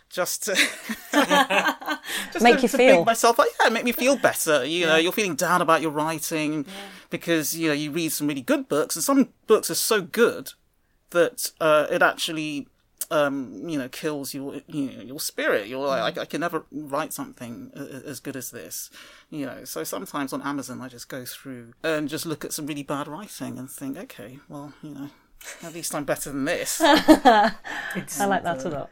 just 0.09 0.43
to 0.45 0.53
just 2.33 2.43
Make 2.43 2.55
to, 2.57 2.61
you 2.63 2.67
to 2.69 2.77
feel. 2.77 3.05
myself 3.05 3.37
like 3.37 3.49
yeah, 3.61 3.69
make 3.69 3.83
me 3.85 3.91
feel 3.91 4.15
better. 4.17 4.65
You 4.65 4.85
know, 4.87 4.95
you're 4.95 5.11
feeling 5.11 5.35
down 5.35 5.61
about 5.61 5.81
your 5.83 5.91
writing 5.91 6.65
because 7.11 7.55
you 7.55 7.67
know 7.67 7.73
you 7.73 7.91
read 7.91 8.11
some 8.11 8.27
really 8.27 8.41
good 8.41 8.67
books, 8.67 8.95
and 8.95 9.03
some 9.03 9.29
books 9.47 9.69
are 9.69 9.75
so 9.75 10.01
good 10.01 10.53
that 11.11 11.51
uh, 11.61 11.85
it 11.91 12.01
actually. 12.01 12.67
Um, 13.11 13.67
you 13.67 13.77
know, 13.77 13.89
kills 13.89 14.33
your 14.33 14.61
you 14.67 14.91
know, 14.91 15.03
your 15.03 15.19
spirit. 15.19 15.67
You're 15.67 15.85
like, 15.85 16.17
I, 16.17 16.21
I 16.21 16.25
can 16.25 16.41
never 16.41 16.65
write 16.71 17.13
something 17.13 17.71
as 18.05 18.19
good 18.19 18.35
as 18.35 18.51
this. 18.51 18.89
You 19.29 19.45
know, 19.45 19.65
so 19.65 19.83
sometimes 19.83 20.33
on 20.33 20.41
Amazon 20.41 20.81
I 20.81 20.87
just 20.87 21.09
go 21.09 21.25
through 21.25 21.73
and 21.83 22.09
just 22.09 22.25
look 22.25 22.45
at 22.45 22.53
some 22.53 22.65
really 22.65 22.83
bad 22.83 23.07
writing 23.07 23.57
and 23.59 23.69
think, 23.69 23.97
okay, 23.97 24.39
well, 24.47 24.73
you 24.81 24.91
know, 24.91 25.09
at 25.63 25.73
least 25.73 25.93
I'm 25.95 26.05
better 26.05 26.31
than 26.31 26.45
this. 26.45 26.81
It's, 27.95 28.19
I 28.19 28.25
like 28.25 28.43
that 28.43 28.65
a 28.65 28.69
lot. 28.69 28.89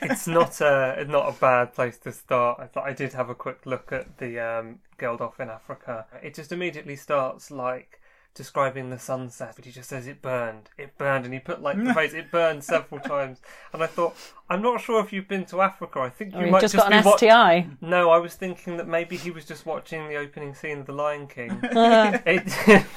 it's 0.00 0.26
not 0.26 0.60
a 0.62 1.04
not 1.06 1.28
a 1.28 1.32
bad 1.38 1.74
place 1.74 1.98
to 1.98 2.12
start. 2.12 2.60
I 2.60 2.66
thought 2.66 2.84
I 2.86 2.94
did 2.94 3.12
have 3.12 3.28
a 3.28 3.34
quick 3.34 3.66
look 3.66 3.92
at 3.92 4.16
the 4.16 4.40
um, 4.40 4.78
Geldof 4.98 5.38
in 5.38 5.50
Africa. 5.50 6.06
It 6.22 6.34
just 6.34 6.50
immediately 6.50 6.96
starts 6.96 7.50
like 7.50 8.00
describing 8.36 8.90
the 8.90 8.98
sunset, 8.98 9.54
but 9.56 9.64
he 9.64 9.72
just 9.72 9.88
says 9.88 10.06
it 10.06 10.20
burned, 10.22 10.68
it 10.78 10.96
burned, 10.98 11.24
and 11.24 11.32
he 11.34 11.40
put 11.40 11.62
like 11.62 11.82
the 11.82 11.92
phrase 11.94 12.14
"it 12.14 12.30
burned" 12.30 12.62
several 12.62 13.00
times. 13.00 13.40
And 13.72 13.82
I 13.82 13.86
thought, 13.86 14.14
I'm 14.48 14.62
not 14.62 14.80
sure 14.80 15.02
if 15.02 15.12
you've 15.12 15.26
been 15.26 15.46
to 15.46 15.62
Africa. 15.62 16.00
I 16.00 16.10
think 16.10 16.32
oh, 16.34 16.36
you 16.38 16.42
Or 16.42 16.46
you've 16.46 16.52
might 16.52 16.60
just 16.60 16.76
got 16.76 16.90
be 16.90 16.96
an 16.96 17.04
wa- 17.04 17.16
STI. 17.16 17.66
No, 17.80 18.10
I 18.10 18.18
was 18.18 18.34
thinking 18.34 18.76
that 18.76 18.86
maybe 18.86 19.16
he 19.16 19.30
was 19.30 19.44
just 19.46 19.66
watching 19.66 20.06
the 20.08 20.16
opening 20.16 20.54
scene 20.54 20.80
of 20.80 20.86
The 20.86 20.92
Lion 20.92 21.26
King. 21.26 21.58
it 21.62 22.44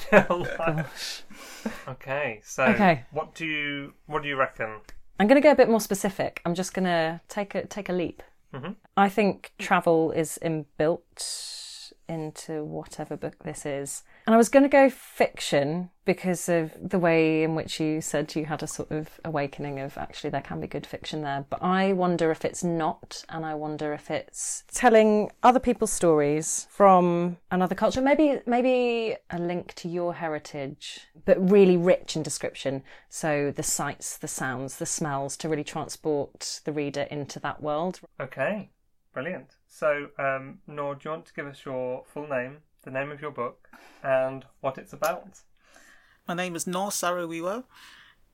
didn't 0.10 0.86
Okay, 1.88 2.42
so 2.44 2.66
Okay. 2.66 3.06
what 3.12 3.34
do 3.34 3.46
you 3.46 3.94
what 4.06 4.22
do 4.22 4.30
you 4.30 4.36
reckon? 4.36 4.82
I'm 5.20 5.28
going 5.28 5.42
to 5.42 5.46
go 5.46 5.52
a 5.52 5.56
bit 5.56 5.70
more 5.70 5.82
specific. 5.82 6.42
I'm 6.46 6.54
just 6.54 6.74
going 6.74 6.86
to 6.86 7.22
take 7.30 7.56
a 7.56 7.66
take 7.66 7.90
a 7.90 7.94
leap. 7.94 8.22
Mm-hmm. 8.54 8.72
I 8.98 9.10
think 9.10 9.52
travel 9.58 10.12
is 10.12 10.40
inbuilt 10.42 11.69
into 12.10 12.64
whatever 12.64 13.16
book 13.16 13.44
this 13.44 13.66
is. 13.66 14.04
And 14.26 14.34
I 14.34 14.38
was 14.38 14.50
going 14.50 14.64
to 14.64 14.70
go 14.70 14.90
fiction 14.90 15.92
because 16.06 16.50
of 16.50 16.74
the 16.82 16.98
way 16.98 17.44
in 17.44 17.54
which 17.54 17.80
you 17.80 18.02
said 18.02 18.36
you 18.36 18.46
had 18.46 18.64
a 18.64 18.68
sort 18.68 18.90
of 18.90 19.20
awakening 19.24 19.80
of 19.80 19.96
actually 19.96 20.32
there 20.32 20.42
can 20.42 20.60
be 20.60 20.66
good 20.66 20.88
fiction 20.88 21.22
there. 21.22 21.46
But 21.50 21.62
I 21.62 21.94
wonder 21.94 22.32
if 22.32 22.44
it's 22.44 22.64
not, 22.64 23.24
and 23.30 23.46
I 23.46 23.54
wonder 23.54 23.94
if 23.94 24.10
it's 24.10 24.64
telling 24.74 25.32
other 25.44 25.60
people's 25.60 25.92
stories 25.92 26.68
from 26.72 27.38
another 27.52 27.76
culture. 27.76 28.02
Maybe 28.02 28.40
maybe 28.48 29.16
a 29.30 29.38
link 29.38 29.76
to 29.76 29.88
your 29.88 30.16
heritage, 30.16 31.02
but 31.26 31.38
really 31.50 31.78
rich 31.78 32.16
in 32.16 32.24
description. 32.24 32.82
So 33.08 33.52
the 33.56 33.64
sights, 33.64 34.18
the 34.18 34.28
sounds, 34.28 34.78
the 34.78 34.88
smells 34.88 35.38
to 35.38 35.50
really 35.50 35.64
transport 35.64 36.62
the 36.66 36.72
reader 36.72 37.04
into 37.12 37.40
that 37.42 37.62
world. 37.62 38.00
Okay, 38.20 38.72
brilliant. 39.14 39.59
So, 39.70 40.08
um, 40.18 40.60
Noo, 40.68 40.96
do 40.96 41.02
you 41.06 41.12
want 41.12 41.28
to 41.28 41.34
give 41.34 41.46
us 41.46 41.64
your 41.64 42.04
full 42.12 42.28
name, 42.28 42.58
the 42.82 42.92
name 42.92 43.12
of 43.12 43.22
your 43.22 43.32
book, 43.32 43.70
and 44.04 44.44
what 44.62 44.78
it's 44.78 44.92
about? 44.92 45.42
My 46.28 46.34
name 46.34 46.56
is 46.56 46.66
Noo 46.68 46.90
Saro-Wiwa, 46.90 47.64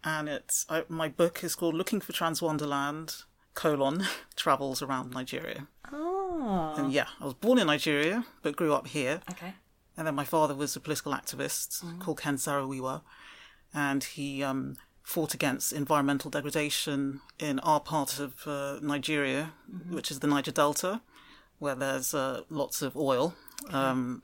and 0.03 0.29
it's 0.29 0.65
I, 0.69 0.85
my 0.87 1.09
book 1.09 1.43
is 1.43 1.53
called 1.53 1.75
Looking 1.75 1.99
for 1.99 2.13
Transwonderland: 2.13 3.25
colon 3.53 4.05
travels 4.35 4.81
around 4.81 5.11
Nigeria. 5.11 5.67
Oh. 5.91 6.73
And 6.77 6.91
yeah, 6.91 7.07
I 7.19 7.25
was 7.25 7.33
born 7.33 7.59
in 7.59 7.67
Nigeria 7.67 8.25
but 8.41 8.55
grew 8.55 8.73
up 8.73 8.87
here. 8.87 9.21
Okay. 9.29 9.53
And 9.97 10.07
then 10.07 10.15
my 10.15 10.25
father 10.25 10.55
was 10.55 10.75
a 10.75 10.79
political 10.79 11.13
activist 11.13 11.99
called 11.99 12.19
Ken 12.19 12.37
Saro-Wiwa, 12.37 13.01
and 13.73 14.03
he 14.03 14.41
um, 14.41 14.77
fought 15.03 15.33
against 15.33 15.71
environmental 15.73 16.31
degradation 16.31 17.21
in 17.39 17.59
our 17.59 17.79
part 17.79 18.19
of 18.19 18.47
uh, 18.47 18.79
Nigeria, 18.81 19.53
which 19.89 20.11
is 20.11 20.19
the 20.19 20.27
Niger 20.27 20.51
Delta, 20.51 21.01
where 21.59 21.75
there's 21.75 22.13
uh, 22.13 22.41
lots 22.49 22.81
of 22.81 22.95
oil. 22.95 23.35
Um, 23.71 24.23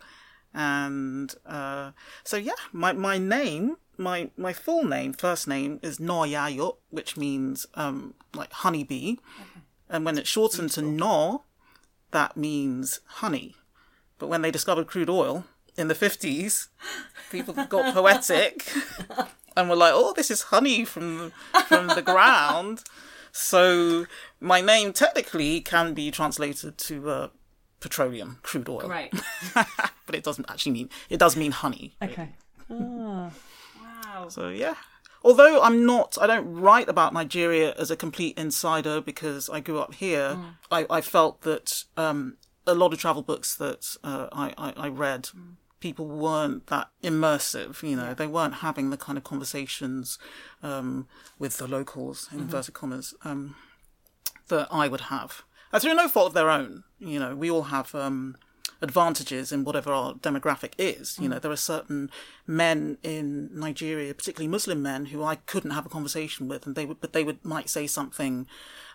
and 0.54 1.34
uh, 1.46 1.92
so, 2.24 2.38
yeah, 2.38 2.54
my, 2.72 2.92
my 2.92 3.18
name, 3.18 3.78
my, 3.98 4.30
my 4.38 4.54
full 4.54 4.84
name, 4.84 5.14
first 5.14 5.48
name 5.48 5.80
is 5.82 5.98
Noyayot, 6.00 6.78
which 6.90 7.18
means 7.18 7.66
um, 7.76 8.14
like 8.34 8.52
honeybee. 8.52 9.16
And 9.90 10.06
when 10.06 10.18
it's 10.18 10.30
shortened 10.30 10.72
to 10.72 10.82
No, 10.82 11.44
that 12.12 12.38
means 12.38 13.00
honey. 13.06 13.56
But 14.20 14.28
when 14.28 14.42
they 14.42 14.52
discovered 14.52 14.88
crude 14.88 15.10
oil 15.10 15.46
in 15.78 15.88
the 15.88 15.96
50s, 15.96 16.68
people 17.32 17.54
got 17.54 17.94
poetic 17.94 18.72
and 19.56 19.70
were 19.70 19.76
like, 19.76 19.94
oh, 19.96 20.14
this 20.14 20.30
is 20.30 20.44
honey 20.44 20.86
from, 20.86 21.32
from 21.68 21.88
the 21.88 22.02
ground. 22.02 22.84
So 23.32 24.06
my 24.40 24.62
name 24.62 24.94
technically 24.94 25.62
can 25.62 25.94
be 25.94 26.12
translated 26.12 26.78
to 26.78 27.10
uh, 27.10 27.28
petroleum, 27.80 28.40
crude 28.44 28.70
oil. 28.70 28.88
Right. 28.88 29.14
but 29.54 30.16
it 30.16 30.24
doesn't 30.24 30.50
actually 30.50 30.74
mean, 30.74 30.90
it 31.10 31.18
does 31.18 31.36
mean 31.36 31.52
honey. 31.52 31.96
Okay. 32.02 32.30
Oh. 32.70 33.32
Wow. 33.82 34.28
So 34.30 34.50
yeah. 34.50 34.76
Although 35.24 35.62
I'm 35.62 35.86
not, 35.86 36.18
I 36.20 36.26
don't 36.26 36.52
write 36.52 36.90
about 36.90 37.14
Nigeria 37.14 37.76
as 37.78 37.92
a 37.92 37.96
complete 37.96 38.38
insider 38.40 39.02
because 39.02 39.50
I 39.50 39.60
grew 39.60 39.80
up 39.80 39.94
here. 39.94 40.36
I, 40.72 40.88
I 40.90 41.02
felt 41.02 41.42
that 41.42 41.84
um, 41.96 42.38
a 42.66 42.74
lot 42.74 42.92
of 42.92 43.00
travel 43.00 43.22
books 43.22 43.56
that 43.56 43.98
uh, 44.04 44.28
I, 44.32 44.54
I, 44.58 44.74
I 44.76 44.88
read, 44.88 45.30
people 45.82 46.08
weren't 46.08 46.68
that 46.68 46.90
immersive. 47.04 47.84
You 47.84 47.98
know, 47.98 48.14
they 48.14 48.28
weren't 48.28 48.56
having 48.56 48.90
the 48.90 48.98
kind 48.98 49.18
of 49.18 49.26
conversations 49.26 50.18
um, 50.64 51.08
with 51.38 51.58
the 51.58 51.68
locals, 51.68 52.30
in 52.32 52.40
inverted 52.40 52.74
commas, 52.74 53.14
um, 53.26 53.56
that 54.48 54.70
I 54.72 54.88
would 54.88 55.02
have. 55.02 55.44
Uh, 55.74 55.80
through 55.80 55.96
no 55.96 56.08
fault 56.08 56.28
of 56.28 56.34
their 56.34 56.50
own. 56.50 56.84
You 57.00 57.20
know, 57.20 57.36
we 57.36 57.52
all 57.52 57.64
have 57.64 57.94
um, 57.96 58.38
advantages 58.82 59.52
in 59.52 59.64
whatever 59.64 59.92
our 59.92 60.14
demographic 60.14 60.74
is. 60.78 61.18
You 61.20 61.30
know, 61.30 61.40
there 61.40 61.52
are 61.52 61.58
certain 61.58 62.10
men 62.48 62.98
in 63.04 63.50
Nigeria, 63.54 64.14
particularly 64.14 64.48
Muslim 64.48 64.82
men, 64.82 65.08
who 65.08 65.24
I 65.24 65.36
couldn't 65.36 65.72
have 65.72 65.86
a 65.86 65.90
conversation 65.90 66.48
with, 66.48 66.66
and 66.66 66.76
they 66.76 66.86
would, 66.86 67.02
but 67.02 67.14
they 67.14 67.24
would 67.24 67.44
might 67.44 67.70
say 67.70 67.88
something 67.88 68.48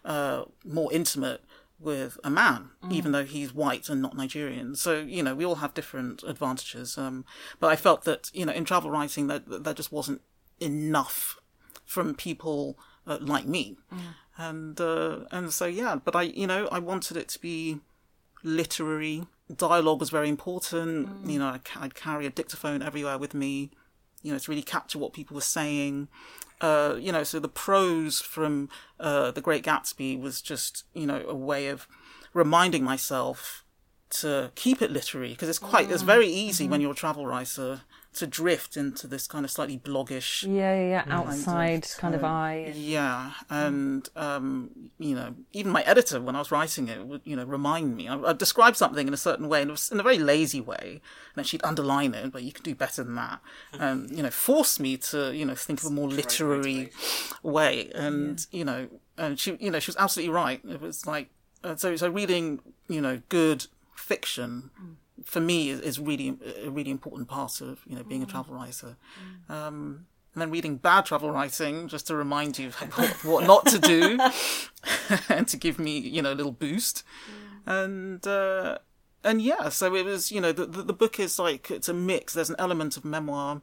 uh, 0.05 0.45
more 0.64 0.93
intimate 0.93 1.43
with 1.78 2.18
a 2.25 2.30
man, 2.30 2.71
even 2.90 3.12
though 3.12 3.25
he's 3.25 3.52
white 3.52 3.88
and 3.88 4.00
not 4.00 4.16
Nigerian. 4.16 4.75
So 4.76 4.99
you 5.00 5.23
know, 5.23 5.35
we 5.35 5.45
all 5.45 5.56
have 5.56 5.75
different 5.75 6.23
advantages. 6.23 6.97
Um, 6.97 7.25
but 7.61 7.68
I 7.68 7.76
felt 7.76 8.04
that 8.04 8.30
you 8.33 8.47
know, 8.47 8.52
in 8.52 8.64
travel 8.64 8.90
writing, 8.90 9.26
that 9.26 9.64
that 9.64 9.76
just 9.76 9.92
wasn't 9.92 10.23
enough 10.61 11.38
from 11.85 12.14
people 12.14 12.78
uh, 13.06 13.18
like 13.21 13.47
me. 13.47 13.76
And 14.38 14.80
uh, 14.80 15.21
and 15.30 15.52
so 15.52 15.66
yeah, 15.66 15.97
but 16.02 16.14
I 16.16 16.23
you 16.23 16.47
know 16.47 16.68
I 16.71 16.78
wanted 16.78 17.16
it 17.16 17.28
to 17.28 17.40
be 17.40 17.80
literary. 18.42 19.26
Dialogue 19.54 20.00
was 20.00 20.11
very 20.11 20.28
important. 20.28 21.26
You 21.26 21.38
know, 21.38 21.59
I'd 21.76 21.95
carry 21.95 22.26
a 22.26 22.30
dictaphone 22.30 22.83
everywhere 22.83 23.18
with 23.18 23.33
me. 23.33 23.71
You 24.26 24.33
know, 24.33 24.38
to 24.38 24.50
really 24.50 24.62
capture 24.62 24.99
what 24.99 25.12
people 25.12 25.35
were 25.35 25.40
saying. 25.40 26.09
Uh, 26.61 26.97
you 26.99 27.12
know, 27.12 27.23
so 27.23 27.38
the 27.38 27.49
prose 27.49 28.21
from 28.21 28.68
uh, 28.99 29.30
The 29.30 29.40
Great 29.40 29.62
Gatsby 29.62 30.21
was 30.21 30.42
just 30.42 30.85
you 30.95 31.06
know 31.06 31.25
a 31.28 31.35
way 31.35 31.68
of 31.68 31.87
reminding 32.33 32.83
myself 32.83 33.64
to 34.10 34.50
keep 34.54 34.80
it 34.82 34.90
literary 34.90 35.30
because 35.30 35.48
it's 35.48 35.58
quite 35.58 35.90
it's 35.90 36.02
very 36.02 36.28
easy 36.28 36.68
when 36.68 36.80
you're 36.80 36.92
a 36.92 36.94
travel 36.94 37.26
writer 37.26 37.80
to 38.14 38.26
drift 38.26 38.78
into 38.78 39.06
this 39.06 39.26
kind 39.26 39.44
of 39.44 39.50
slightly 39.50 39.76
bloggish 39.76 40.42
Yeah, 40.44 40.75
yeah, 40.75 41.04
yeah. 41.06 41.18
Outside 41.18 41.86
kind 41.98 42.14
of 42.14 42.25
eye. 42.25 42.64
and- 42.68 42.75
yeah, 42.76 43.32
and 43.50 44.08
um, 44.16 44.70
you 44.98 45.14
know, 45.14 45.34
even 45.52 45.70
my 45.70 45.82
editor, 45.82 46.18
when 46.20 46.34
I 46.34 46.38
was 46.38 46.50
writing 46.50 46.88
it, 46.88 47.04
would 47.06 47.20
you 47.25 47.36
know 47.36 47.44
remind 47.44 47.94
me. 47.94 48.08
I, 48.08 48.18
I'd 48.18 48.38
describe 48.38 48.75
something 48.75 49.06
in 49.06 49.12
a 49.12 49.18
certain 49.18 49.48
way, 49.50 49.60
and 49.60 49.68
it 49.70 49.72
was 49.72 49.90
in 49.90 50.00
a 50.00 50.02
very 50.02 50.16
lazy 50.18 50.62
way, 50.62 50.92
and 50.92 51.34
then 51.34 51.44
she'd 51.44 51.62
underline 51.62 52.14
it. 52.14 52.32
But 52.32 52.42
you 52.42 52.52
can 52.52 52.62
do 52.62 52.75
better 52.75 53.04
than 53.04 53.16
that, 53.16 53.40
and 53.75 54.10
you 54.16 54.22
know, 54.22 54.30
force 54.30 54.80
me 54.80 54.96
to 55.10 55.34
you 55.34 55.44
know 55.44 55.54
think 55.54 55.80
of 55.80 55.86
a 55.86 55.90
more 55.90 56.08
literary 56.08 56.90
way. 57.42 57.90
And 57.94 58.46
you 58.50 58.64
know, 58.64 58.88
and 59.18 59.38
she, 59.38 59.56
you 59.60 59.70
know, 59.70 59.78
she 59.78 59.90
was 59.90 59.96
absolutely 59.98 60.32
right. 60.32 60.60
It 60.66 60.80
was 60.80 61.06
like 61.06 61.28
uh, 61.64 61.76
so. 61.76 61.96
So 61.96 62.08
reading, 62.08 62.60
you 62.88 63.02
know, 63.02 63.20
good 63.28 63.66
fiction. 63.96 64.70
For 65.24 65.40
me, 65.40 65.70
is, 65.70 65.80
is 65.80 65.98
really 65.98 66.36
a 66.62 66.70
really 66.70 66.90
important 66.90 67.28
part 67.28 67.60
of 67.60 67.80
you 67.86 67.96
know 67.96 68.02
being 68.02 68.22
a 68.22 68.26
travel 68.26 68.54
writer. 68.54 68.96
Um, 69.48 70.06
and 70.34 70.42
then 70.42 70.50
reading 70.50 70.76
bad 70.76 71.06
travel 71.06 71.30
writing 71.30 71.88
just 71.88 72.06
to 72.08 72.14
remind 72.14 72.58
you 72.58 72.70
what, 72.70 73.24
what 73.24 73.46
not 73.46 73.64
to 73.66 73.78
do 73.78 74.18
and 75.30 75.48
to 75.48 75.56
give 75.56 75.78
me 75.78 75.98
you 75.98 76.20
know 76.20 76.32
a 76.32 76.34
little 76.34 76.52
boost. 76.52 77.02
And 77.64 78.24
uh 78.26 78.78
and 79.24 79.42
yeah 79.42 79.70
so 79.70 79.94
it 79.94 80.04
was 80.04 80.30
you 80.30 80.40
know 80.40 80.52
the, 80.52 80.66
the 80.66 80.82
the 80.82 80.92
book 80.92 81.18
is 81.18 81.38
like 81.38 81.70
it's 81.70 81.88
a 81.88 81.94
mix. 81.94 82.34
There's 82.34 82.50
an 82.50 82.56
element 82.58 82.96
of 82.96 83.04
memoir 83.04 83.62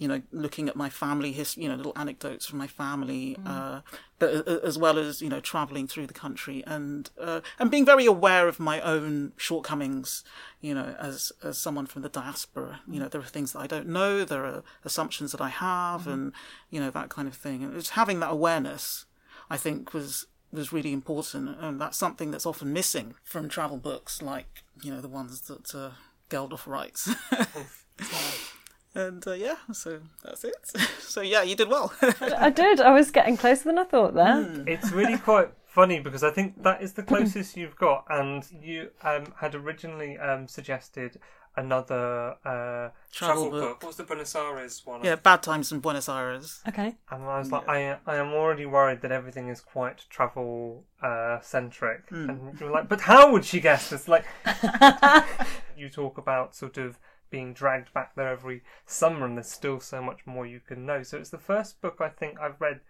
you 0.00 0.08
know 0.08 0.22
looking 0.32 0.66
at 0.66 0.74
my 0.74 0.88
family 0.88 1.30
history 1.30 1.62
you 1.62 1.68
know 1.68 1.74
little 1.74 1.92
anecdotes 1.94 2.46
from 2.46 2.58
my 2.58 2.66
family 2.66 3.36
uh 3.44 3.80
but 4.18 4.48
as 4.48 4.78
well 4.78 4.98
as 4.98 5.20
you 5.20 5.28
know 5.28 5.40
traveling 5.40 5.86
through 5.86 6.06
the 6.06 6.14
country 6.14 6.64
and 6.66 7.10
uh 7.20 7.40
and 7.58 7.70
being 7.70 7.84
very 7.84 8.06
aware 8.06 8.48
of 8.48 8.58
my 8.58 8.80
own 8.80 9.32
shortcomings 9.36 10.24
you 10.62 10.74
know 10.74 10.96
as 10.98 11.32
as 11.44 11.58
someone 11.58 11.86
from 11.86 12.02
the 12.02 12.08
diaspora. 12.08 12.80
You 12.88 12.98
know 12.98 13.08
there 13.08 13.20
are 13.20 13.24
things 13.24 13.52
that 13.52 13.60
i 13.60 13.66
don't 13.66 13.86
know 13.86 14.24
there 14.24 14.44
are 14.44 14.62
assumptions 14.84 15.32
that 15.32 15.40
i 15.40 15.50
have 15.50 16.06
and 16.06 16.32
you 16.70 16.80
know 16.80 16.90
that 16.90 17.10
kind 17.10 17.28
of 17.28 17.34
thing. 17.34 17.62
And 17.62 17.76
it's 17.76 17.90
having 17.90 18.20
that 18.20 18.32
awareness 18.32 19.04
i 19.50 19.56
think 19.56 19.92
was 19.92 20.26
was 20.52 20.72
really 20.72 20.92
important. 20.92 21.56
And 21.60 21.80
that's 21.80 21.96
something 21.96 22.32
that's 22.32 22.44
often 22.46 22.72
missing 22.72 23.14
from 23.22 23.48
travel 23.48 23.76
books 23.76 24.20
like 24.20 24.64
you 24.82 24.92
know 24.92 25.00
the 25.00 25.08
ones 25.08 25.42
that 25.42 25.74
uh, 25.74 25.90
Geldof 26.28 26.66
writes 26.66 27.14
and 28.94 29.26
uh, 29.26 29.32
yeah 29.32 29.56
so 29.72 30.00
that's 30.24 30.44
it 30.44 30.54
so 31.00 31.20
yeah 31.20 31.42
you 31.42 31.54
did 31.54 31.68
well 31.68 31.92
I 32.38 32.50
did. 32.50 32.80
I 32.80 32.90
was 32.92 33.10
getting 33.10 33.36
closer 33.36 33.64
than 33.64 33.78
I 33.78 33.84
thought 33.84 34.14
there. 34.14 34.42
Hmm. 34.42 34.68
It's 34.68 34.90
really 34.90 35.18
quite 35.18 35.50
funny 35.66 36.00
because 36.00 36.22
I 36.22 36.30
think 36.30 36.62
that 36.62 36.82
is 36.82 36.94
the 36.94 37.02
closest 37.02 37.56
you've 37.56 37.76
got, 37.76 38.04
and 38.08 38.44
you 38.60 38.90
um, 39.02 39.32
had 39.36 39.54
originally 39.54 40.18
um, 40.18 40.48
suggested 40.48 41.18
another 41.56 42.36
uh, 42.44 42.90
travel, 43.12 43.50
book. 43.50 43.60
book. 43.60 43.82
What 43.82 43.88
was 43.88 43.96
the 43.96 44.04
Buenos 44.04 44.34
Aires 44.36 44.82
one? 44.84 45.04
yeah 45.04 45.16
bad 45.16 45.42
times 45.42 45.72
in 45.72 45.80
Buenos 45.80 46.08
Aires 46.08 46.60
Okay. 46.68 46.94
And 47.10 47.24
I 47.24 47.38
was 47.38 47.50
like, 47.50 47.68
I, 47.68 47.98
I 48.06 48.16
am 48.16 48.28
already 48.28 48.66
worried 48.66 49.02
that 49.02 49.10
everything 49.10 49.48
is 49.48 49.60
quite 49.60 50.04
travel 50.08 50.84
uh, 51.02 51.40
centric. 51.40 52.04
And 52.10 52.58
you 52.58 52.66
were 52.66 52.72
like, 52.72 52.88
but 52.88 53.00
how 53.00 53.32
would 53.32 53.44
she 53.44 53.60
guess 53.60 53.90
this? 53.90 54.06
Like, 54.06 54.24
you 55.76 55.88
talk 55.88 56.18
about 56.18 56.54
sort 56.54 56.78
of 56.78 56.98
being 57.30 57.54
dragged 57.54 57.92
back 57.92 58.14
there 58.14 58.28
every 58.28 58.62
summer, 58.86 59.26
and 59.26 59.36
there's 59.36 59.50
still 59.50 59.80
so 59.80 60.02
much 60.02 60.26
more 60.26 60.46
you 60.46 60.60
can 60.60 60.84
know. 60.84 61.02
So 61.02 61.18
it's 61.18 61.30
the 61.30 61.38
first 61.38 61.80
book 61.80 61.98
I 62.00 62.08
think 62.08 62.38
I've 62.40 62.60
read 62.60 62.80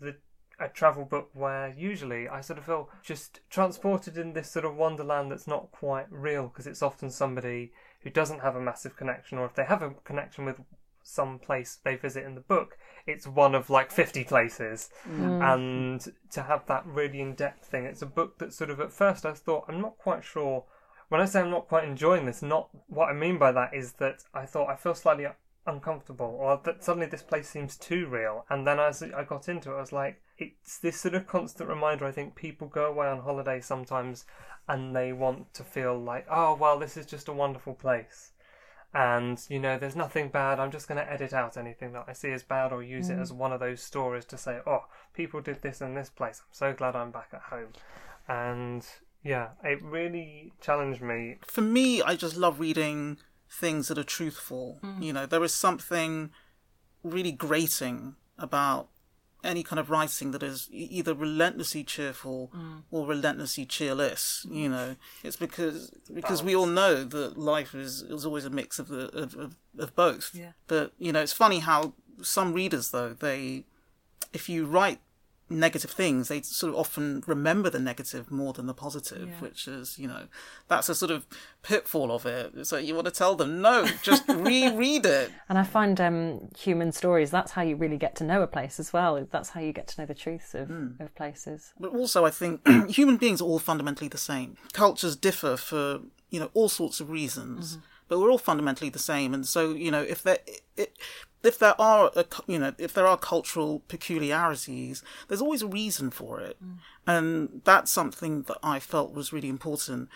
the 0.00 0.16
a 0.60 0.68
travel 0.68 1.04
book 1.04 1.30
where 1.34 1.72
usually 1.76 2.28
I 2.28 2.40
sort 2.40 2.58
of 2.58 2.64
feel 2.64 2.90
just 3.02 3.40
transported 3.48 4.18
in 4.18 4.32
this 4.32 4.50
sort 4.50 4.64
of 4.64 4.74
wonderland 4.74 5.30
that's 5.30 5.46
not 5.46 5.70
quite 5.70 6.10
real 6.10 6.48
because 6.48 6.66
it's 6.66 6.82
often 6.82 7.10
somebody 7.10 7.72
who 8.02 8.10
doesn't 8.10 8.40
have 8.40 8.56
a 8.56 8.60
massive 8.60 8.96
connection, 8.96 9.38
or 9.38 9.46
if 9.46 9.54
they 9.54 9.64
have 9.64 9.82
a 9.82 9.90
connection 10.04 10.44
with 10.44 10.60
some 11.02 11.38
place 11.38 11.78
they 11.84 11.96
visit 11.96 12.24
in 12.24 12.34
the 12.34 12.40
book, 12.40 12.76
it's 13.06 13.26
one 13.26 13.54
of 13.54 13.70
like 13.70 13.90
50 13.90 14.24
places. 14.24 14.90
Mm. 15.08 15.20
Mm. 15.20 15.54
And 15.54 16.14
to 16.32 16.42
have 16.42 16.66
that 16.66 16.86
really 16.86 17.20
in 17.20 17.34
depth 17.34 17.66
thing, 17.66 17.84
it's 17.84 18.02
a 18.02 18.06
book 18.06 18.38
that 18.38 18.52
sort 18.52 18.70
of 18.70 18.80
at 18.80 18.92
first 18.92 19.24
I 19.24 19.32
thought, 19.32 19.64
I'm 19.68 19.80
not 19.80 19.98
quite 19.98 20.24
sure. 20.24 20.64
When 21.08 21.20
I 21.20 21.24
say 21.24 21.40
I'm 21.40 21.50
not 21.50 21.68
quite 21.68 21.84
enjoying 21.84 22.26
this, 22.26 22.42
not 22.42 22.68
what 22.86 23.08
I 23.08 23.12
mean 23.12 23.38
by 23.38 23.52
that 23.52 23.74
is 23.74 23.92
that 23.92 24.24
I 24.34 24.46
thought 24.46 24.68
I 24.68 24.76
feel 24.76 24.94
slightly 24.94 25.26
uncomfortable 25.66 26.36
or 26.40 26.60
that 26.64 26.84
suddenly 26.84 27.06
this 27.06 27.22
place 27.22 27.48
seems 27.48 27.76
too 27.76 28.06
real. 28.06 28.44
And 28.50 28.66
then 28.66 28.78
as 28.78 29.02
I 29.02 29.24
got 29.24 29.48
into 29.48 29.72
it, 29.72 29.76
I 29.76 29.80
was 29.80 29.92
like, 29.92 30.20
it's 30.36 30.78
this 30.78 31.00
sort 31.00 31.14
of 31.14 31.26
constant 31.26 31.68
reminder. 31.68 32.06
I 32.06 32.12
think 32.12 32.34
people 32.34 32.68
go 32.68 32.86
away 32.86 33.06
on 33.06 33.20
holiday 33.20 33.60
sometimes 33.60 34.24
and 34.66 34.94
they 34.94 35.12
want 35.12 35.54
to 35.54 35.64
feel 35.64 35.98
like, 35.98 36.26
oh, 36.30 36.54
well, 36.54 36.78
this 36.78 36.96
is 36.96 37.06
just 37.06 37.28
a 37.28 37.32
wonderful 37.32 37.74
place 37.74 38.32
and 38.94 39.44
you 39.50 39.58
know 39.58 39.78
there's 39.78 39.96
nothing 39.96 40.28
bad 40.28 40.58
i'm 40.58 40.70
just 40.70 40.88
going 40.88 40.96
to 40.96 41.12
edit 41.12 41.34
out 41.34 41.58
anything 41.58 41.92
that 41.92 42.04
i 42.08 42.12
see 42.12 42.30
as 42.30 42.42
bad 42.42 42.72
or 42.72 42.82
use 42.82 43.10
it 43.10 43.18
mm. 43.18 43.20
as 43.20 43.32
one 43.32 43.52
of 43.52 43.60
those 43.60 43.82
stories 43.82 44.24
to 44.24 44.38
say 44.38 44.60
oh 44.66 44.84
people 45.12 45.40
did 45.42 45.60
this 45.60 45.82
in 45.82 45.94
this 45.94 46.08
place 46.08 46.40
i'm 46.40 46.52
so 46.52 46.72
glad 46.72 46.96
i'm 46.96 47.10
back 47.10 47.28
at 47.34 47.42
home 47.42 47.68
and 48.28 48.86
yeah 49.32 49.48
it 49.64 49.82
really 49.82 50.52
challenged 50.60 51.02
me 51.02 51.18
for 51.58 51.60
me, 51.60 52.02
I 52.02 52.14
just 52.14 52.36
love 52.36 52.60
reading 52.60 53.18
things 53.50 53.88
that 53.88 53.98
are 53.98 54.04
truthful. 54.04 54.78
Mm-hmm. 54.82 55.02
You 55.02 55.12
know, 55.12 55.26
there 55.26 55.42
is 55.44 55.54
something 55.54 56.30
really 57.02 57.32
grating 57.32 58.14
about 58.38 58.88
any 59.44 59.62
kind 59.62 59.78
of 59.78 59.88
writing 59.88 60.32
that 60.32 60.42
is 60.42 60.68
either 60.72 61.14
relentlessly 61.14 61.84
cheerful 61.84 62.50
mm. 62.54 62.82
or 62.90 63.06
relentlessly 63.06 63.64
cheerless. 63.64 64.46
You 64.50 64.68
mm. 64.68 64.72
know, 64.72 64.96
it's 65.22 65.36
because 65.36 65.90
because 66.12 66.42
we 66.42 66.54
all 66.54 66.66
know 66.66 67.04
that 67.04 67.38
life 67.38 67.74
is 67.74 68.02
is 68.02 68.26
always 68.26 68.44
a 68.44 68.50
mix 68.50 68.78
of 68.78 68.88
the 68.88 69.06
of, 69.16 69.34
of, 69.34 69.56
of 69.78 69.94
both. 69.94 70.32
Yeah. 70.34 70.52
But 70.66 70.92
you 70.98 71.12
know, 71.12 71.22
it's 71.22 71.32
funny 71.32 71.60
how 71.60 71.94
some 72.20 72.52
readers 72.52 72.90
though 72.90 73.14
they, 73.14 73.64
if 74.32 74.48
you 74.48 74.66
write 74.66 75.00
negative 75.50 75.90
things, 75.90 76.28
they 76.28 76.42
sort 76.42 76.72
of 76.74 76.78
often 76.78 77.22
remember 77.26 77.70
the 77.70 77.78
negative 77.78 78.30
more 78.30 78.52
than 78.52 78.66
the 78.66 78.74
positive, 78.74 79.28
Yeah. 79.28 79.40
which 79.40 79.66
is, 79.66 79.98
you 79.98 80.06
know, 80.06 80.28
that's 80.68 80.88
a 80.88 80.94
sort 80.94 81.10
of 81.10 81.26
pitfall 81.62 82.12
of 82.12 82.26
it. 82.26 82.66
So 82.66 82.76
you 82.76 82.94
want 82.94 83.06
to 83.06 83.10
tell 83.10 83.34
them, 83.34 83.60
no, 83.62 83.86
just 84.02 84.24
reread 84.28 85.06
it. 85.06 85.30
And 85.48 85.58
I 85.58 85.62
find 85.64 86.00
um, 86.00 86.48
human 86.56 86.92
stories, 86.92 87.30
that's 87.30 87.52
how 87.52 87.62
you 87.62 87.76
really 87.76 87.96
get 87.96 88.14
to 88.16 88.24
know 88.24 88.42
a 88.42 88.46
place 88.46 88.78
as 88.78 88.92
well. 88.92 89.26
That's 89.30 89.50
how 89.50 89.60
you 89.60 89.72
get 89.72 89.88
to 89.88 90.00
know 90.00 90.06
the 90.06 90.14
truths 90.14 90.54
of, 90.54 90.70
of 91.00 91.14
places. 91.14 91.72
But 91.80 91.92
also, 91.94 92.24
I 92.24 92.30
think 92.30 92.66
human 92.90 93.16
beings 93.16 93.40
are 93.40 93.44
all 93.44 93.58
fundamentally 93.58 94.08
the 94.08 94.18
same. 94.18 94.56
Cultures 94.72 95.16
differ 95.16 95.56
for, 95.56 96.00
you 96.30 96.40
know, 96.40 96.50
all 96.54 96.68
sorts 96.68 97.00
of 97.00 97.10
reasons, 97.10 97.78
but 98.08 98.18
we're 98.18 98.30
all 98.30 98.38
fundamentally 98.38 98.90
the 98.90 98.98
same. 98.98 99.34
And 99.34 99.46
so, 99.46 99.72
you 99.72 99.90
know, 99.90 100.02
if 100.02 100.22
there, 100.22 100.38
it, 100.76 100.96
if 101.42 101.58
there 101.58 101.80
are, 101.80 102.10
a, 102.16 102.24
you 102.46 102.58
know, 102.58 102.74
if 102.78 102.92
there 102.92 103.06
are 103.06 103.16
cultural 103.16 103.82
peculiarities, 103.88 105.02
there's 105.28 105.40
always 105.40 105.62
a 105.62 105.68
reason 105.68 106.10
for 106.10 106.40
it. 106.40 106.56
Mm. 106.62 106.78
And 107.06 107.62
that's 107.64 107.90
something 107.90 108.42
that 108.42 108.58
I 108.62 108.80
felt 108.80 109.14
was 109.14 109.32
really 109.32 109.48
important 109.48 110.08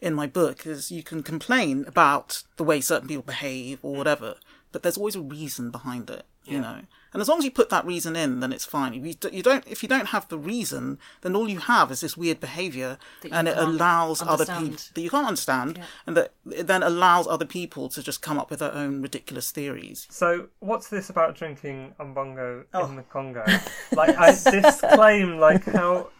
in 0.00 0.14
my 0.14 0.26
book 0.26 0.66
is 0.66 0.90
you 0.90 1.02
can 1.02 1.22
complain 1.22 1.84
about 1.86 2.42
the 2.56 2.64
way 2.64 2.80
certain 2.80 3.08
people 3.08 3.22
behave 3.22 3.78
or 3.82 3.94
mm. 3.94 3.98
whatever, 3.98 4.34
but 4.72 4.82
there's 4.82 4.96
always 4.98 5.16
a 5.16 5.20
reason 5.20 5.70
behind 5.70 6.10
it, 6.10 6.24
you 6.44 6.60
know. 6.60 6.80
And 7.12 7.20
as 7.20 7.28
long 7.28 7.38
as 7.38 7.44
you 7.44 7.50
put 7.50 7.70
that 7.70 7.84
reason 7.84 8.14
in, 8.14 8.38
then 8.38 8.52
it's 8.52 8.64
fine. 8.64 8.94
If 8.94 9.04
you, 9.04 9.14
d- 9.14 9.36
you 9.36 9.42
don't, 9.42 9.66
if 9.66 9.82
you 9.82 9.88
don't 9.88 10.06
have 10.08 10.28
the 10.28 10.38
reason, 10.38 10.98
then 11.22 11.34
all 11.34 11.48
you 11.48 11.58
have 11.58 11.90
is 11.90 12.00
this 12.02 12.16
weird 12.16 12.38
behavior, 12.38 12.98
and 13.32 13.48
it 13.48 13.54
can't 13.56 13.68
allows 13.68 14.22
other 14.22 14.46
people 14.46 14.76
that 14.94 15.00
you 15.00 15.10
can't 15.10 15.26
understand, 15.26 15.80
and 16.06 16.16
that 16.16 16.32
it 16.52 16.68
then 16.68 16.84
allows 16.84 17.26
other 17.26 17.44
people 17.46 17.88
to 17.88 18.00
just 18.02 18.22
come 18.22 18.38
up 18.38 18.48
with 18.48 18.60
their 18.60 18.72
own 18.72 19.02
ridiculous 19.02 19.50
theories. 19.50 20.06
So, 20.10 20.48
what's 20.60 20.88
this 20.88 21.10
about 21.10 21.34
drinking 21.34 21.94
umbongo 21.98 22.64
Oh. 22.72 22.84
in 22.86 22.94
the 22.96 23.02
Congo? 23.02 23.44
Like, 23.92 24.16
I, 24.16 24.30
this 24.30 24.80
claim, 24.80 25.38
like 25.38 25.64
how. 25.64 26.10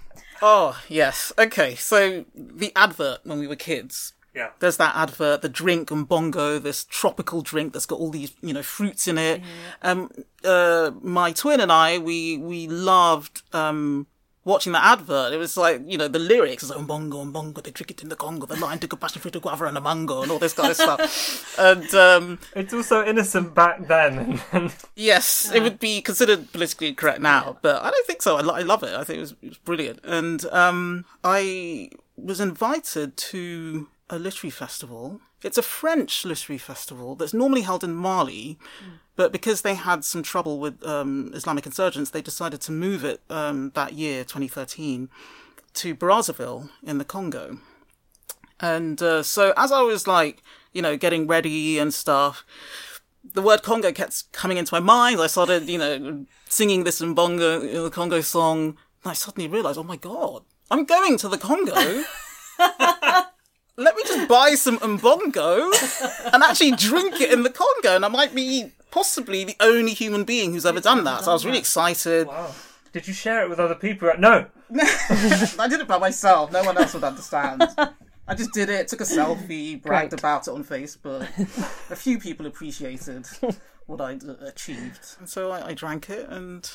Oh 0.43 0.77
yes, 0.89 1.33
okay. 1.39 1.75
So 1.77 2.25
the 2.35 2.73
advert 2.75 3.21
when 3.25 3.39
we 3.39 3.47
were 3.47 3.57
kids, 3.57 4.15
Yeah. 4.35 4.51
there's 4.61 4.77
that 4.77 4.95
advert, 4.95 5.43
the 5.43 5.49
drink 5.49 5.91
and 5.91 6.09
bongo, 6.09 6.59
this 6.59 6.85
tropical 6.85 7.43
drink 7.43 7.73
that's 7.73 7.87
got 7.87 7.99
all 7.99 8.11
these, 8.11 8.33
you 8.43 8.55
know, 8.55 8.63
fruits 8.63 9.09
in 9.09 9.19
it. 9.19 9.41
Um, 9.83 10.11
uh, 10.45 10.93
my 11.03 11.33
twin 11.33 11.61
and 11.61 11.73
I, 11.73 11.99
we, 11.99 12.37
we 12.39 12.69
loved, 12.69 13.43
um, 13.53 14.07
watching 14.45 14.73
that 14.73 14.85
advert. 14.85 15.33
It 15.33 15.37
was 15.37 15.57
like, 15.57 15.83
you 15.85 15.99
know, 15.99 16.09
the 16.09 16.19
lyrics, 16.19 16.63
it's 16.63 16.75
like, 16.75 16.87
bongo 16.87 17.21
and 17.21 17.33
bongo, 17.33 17.61
they 17.61 17.71
drink 17.73 17.91
it 17.91 18.03
in 18.03 18.09
the 18.09 18.17
Congo, 18.17 18.47
the 18.47 18.57
lion 18.57 18.79
took 18.79 18.93
a 18.93 18.97
passion 18.97 19.21
fruit, 19.21 19.37
a 19.37 19.41
guava 19.41 19.67
and 19.67 19.77
a 19.77 19.81
mango, 19.81 20.23
and 20.23 20.31
all 20.31 20.39
this 20.39 20.55
kind 20.55 20.71
of 20.71 20.77
stuff. 20.77 21.57
And, 21.59 21.93
um, 21.95 22.39
It's 22.55 22.73
also 22.73 23.05
innocent 23.05 23.55
back 23.55 23.87
then. 23.87 24.19
And, 24.19 24.43
and 24.53 24.75
Yes, 24.97 25.51
it 25.53 25.63
would 25.63 25.79
be 25.79 26.01
considered 26.01 26.53
politically 26.53 26.95
correct 26.95 27.21
now, 27.21 27.59
but 27.63 27.83
I 27.83 27.91
don't 27.91 28.07
think 28.07 28.23
so. 28.23 28.37
I, 28.37 28.41
lo- 28.41 28.55
I 28.55 28.63
love 28.63 28.83
it. 28.83 28.95
I 28.95 29.05
think 29.05 29.19
it 29.19 29.21
was, 29.21 29.33
it 29.43 29.49
was 29.49 29.59
brilliant. 29.59 30.01
And 30.05 30.45
um, 30.47 31.05
I 31.23 31.91
was 32.17 32.41
invited 32.41 33.17
to 33.17 33.89
a 34.11 34.19
literary 34.19 34.51
festival. 34.51 35.21
It's 35.43 35.57
a 35.57 35.63
French 35.63 36.25
literary 36.25 36.59
festival 36.59 37.15
that's 37.15 37.33
normally 37.33 37.63
held 37.63 37.83
in 37.83 37.95
Mali, 37.95 38.59
but 39.17 39.33
because 39.33 39.63
they 39.63 39.75
had 39.75 40.05
some 40.05 40.23
trouble 40.23 40.59
with 40.59 40.85
um, 40.85 41.31
Islamic 41.35 41.65
insurgents, 41.65 42.11
they 42.11 42.21
decided 42.21 42.61
to 42.63 42.73
move 42.73 43.05
it 43.05 43.23
um, 43.31 43.71
that 43.75 43.95
year, 43.95 44.25
2013, 44.25 45.09
to 45.75 45.95
Brazzaville 45.95 46.69
in 46.83 46.99
the 46.99 47.05
Congo. 47.05 47.59
And 48.59 49.01
uh, 49.01 49.23
so 49.23 49.55
as 49.57 49.73
I 49.73 49.81
was 49.81 50.07
like, 50.07 50.43
you 50.73 50.83
know, 50.83 50.97
getting 50.97 51.27
ready 51.27 51.79
and 51.79 51.95
stuff, 51.95 52.45
the 53.23 53.43
word 53.43 53.63
Congo 53.63 53.93
kept 53.93 54.31
coming 54.33 54.59
into 54.59 54.75
my 54.75 54.81
mind. 54.81 55.21
I 55.21 55.29
started, 55.29 55.69
you 55.69 55.79
know, 55.79 56.27
singing 56.49 56.85
this 56.85 57.01
Mbongo, 57.01 57.63
you 57.63 57.75
know, 57.75 57.85
the 57.85 57.91
Congo 57.91 58.21
song. 58.21 58.77
And 59.05 59.11
I 59.11 59.15
suddenly 59.15 59.49
realized, 59.49 59.79
oh 59.79 59.85
my 59.85 59.97
God, 59.97 60.43
I'm 60.71 60.85
going 60.85 61.17
to 61.19 61.29
the 61.29 61.39
Congo. 61.39 62.05
Let 63.81 63.97
me 63.97 64.03
just 64.07 64.29
buy 64.29 64.55
some 64.55 64.79
Mbongo 64.79 66.33
and 66.35 66.43
actually 66.43 66.73
drink 66.73 67.21
it 67.21 67.33
in 67.33 67.43
the 67.43 67.51
Congo. 67.51 67.97
And 67.97 68.05
I 68.05 68.09
might 68.09 68.35
be 68.35 68.73
possibly 68.91 69.45
the 69.45 69.57
only 69.61 69.93
human 69.95 70.25
being 70.25 70.53
who's 70.53 70.67
ever 70.67 70.81
done 70.81 71.05
that. 71.05 71.25
So 71.25 71.31
I 71.31 71.35
was 71.35 71.47
really 71.47 71.59
excited. 71.59 72.27
wow. 72.27 72.53
Did 72.93 73.07
you 73.09 73.15
share 73.15 73.43
it 73.45 73.49
with 73.49 73.61
other 73.61 73.75
people? 73.77 74.11
No. 74.19 74.47
I 75.59 75.67
did 75.69 75.81
it 75.81 75.87
by 75.89 75.97
myself. 75.99 76.51
No 76.53 76.63
one 76.65 76.77
else 76.77 76.93
would 76.95 77.05
understand. 77.05 77.63
I 78.29 78.35
just 78.35 78.53
did 78.53 78.69
it, 78.69 78.89
took 78.89 79.01
a 79.01 79.05
selfie, 79.05 79.81
bragged 79.81 80.11
Great. 80.11 80.21
about 80.21 80.47
it 80.47 80.51
on 80.53 80.63
Facebook. 80.65 81.23
a 81.91 81.97
few 81.97 82.19
people 82.19 82.47
appreciated 82.47 83.27
what 83.87 84.01
I'd 84.01 84.23
uh, 84.29 84.35
achieved. 84.43 85.17
And 85.19 85.29
so 85.29 85.51
I, 85.51 85.69
I 85.69 85.75
drank 85.75 86.11
it, 86.11 86.29
and 86.29 86.71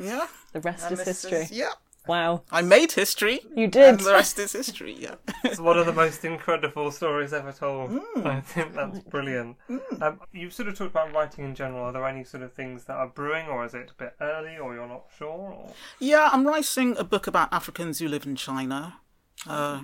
yeah. 0.00 0.26
The 0.52 0.60
rest 0.60 0.84
And 0.90 0.98
is 0.98 1.04
history. 1.04 1.38
is- 1.38 1.52
yeah. 1.52 1.70
Wow. 2.06 2.42
I 2.50 2.62
made 2.62 2.92
history. 2.92 3.40
You 3.54 3.66
did. 3.66 3.88
And 3.88 4.00
the 4.00 4.12
rest 4.12 4.38
is 4.38 4.52
history, 4.52 4.96
yeah. 4.98 5.16
It's 5.44 5.60
one 5.60 5.78
of 5.78 5.86
the 5.86 5.92
most 5.92 6.24
incredible 6.24 6.90
stories 6.90 7.32
ever 7.32 7.52
told. 7.52 7.90
Mm. 7.90 8.26
I 8.26 8.40
think 8.40 8.74
that's 8.74 9.00
brilliant. 9.00 9.56
Um, 10.00 10.20
you've 10.32 10.52
sort 10.52 10.68
of 10.68 10.76
talked 10.76 10.90
about 10.90 11.12
writing 11.12 11.44
in 11.44 11.54
general. 11.54 11.84
Are 11.84 11.92
there 11.92 12.06
any 12.06 12.24
sort 12.24 12.42
of 12.42 12.52
things 12.52 12.84
that 12.84 12.94
are 12.94 13.08
brewing, 13.08 13.46
or 13.46 13.64
is 13.64 13.74
it 13.74 13.90
a 13.90 13.94
bit 13.94 14.14
early, 14.20 14.56
or 14.58 14.74
you're 14.74 14.88
not 14.88 15.04
sure? 15.16 15.28
Or... 15.28 15.72
yeah, 15.98 16.30
I'm 16.32 16.46
writing 16.46 16.96
a 16.98 17.04
book 17.04 17.26
about 17.26 17.52
Africans 17.52 17.98
who 17.98 18.08
live 18.08 18.26
in 18.26 18.36
China. 18.36 18.98
Uh, 19.46 19.82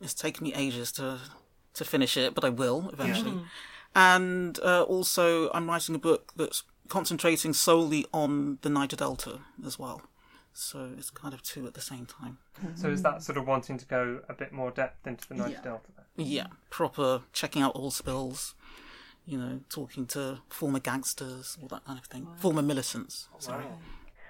it's 0.00 0.14
taken 0.14 0.44
me 0.44 0.54
ages 0.54 0.92
to 0.92 1.18
to 1.74 1.84
finish 1.84 2.16
it, 2.16 2.34
but 2.34 2.44
I 2.44 2.50
will 2.50 2.90
eventually. 2.92 3.40
And 3.94 4.58
uh, 4.60 4.82
also, 4.82 5.50
I'm 5.52 5.68
writing 5.68 5.94
a 5.94 5.98
book 5.98 6.32
that's 6.36 6.62
concentrating 6.88 7.52
solely 7.52 8.06
on 8.12 8.58
the 8.62 8.68
Niger 8.68 8.96
Delta 8.96 9.40
as 9.64 9.78
well. 9.78 10.02
So 10.52 10.90
it's 10.98 11.10
kind 11.10 11.32
of 11.32 11.42
two 11.42 11.66
at 11.66 11.74
the 11.74 11.80
same 11.80 12.06
time. 12.06 12.38
So 12.74 12.88
is 12.88 13.02
that 13.02 13.22
sort 13.22 13.38
of 13.38 13.46
wanting 13.46 13.78
to 13.78 13.86
go 13.86 14.20
a 14.28 14.34
bit 14.34 14.52
more 14.52 14.70
depth 14.70 15.06
into 15.06 15.26
the 15.28 15.34
Niger 15.34 15.50
Yeah. 15.52 15.60
Delta? 15.62 15.88
Yeah, 16.16 16.46
proper 16.70 17.22
checking 17.32 17.62
out 17.62 17.74
all 17.74 17.90
spills. 17.90 18.54
You 19.26 19.38
know, 19.38 19.60
talking 19.68 20.06
to 20.08 20.38
former 20.48 20.80
gangsters, 20.80 21.56
all 21.62 21.68
that 21.68 21.84
kind 21.84 21.98
of 21.98 22.06
thing. 22.06 22.26
Former 22.38 22.62
militants. 22.62 23.28
Sorry. 23.38 23.64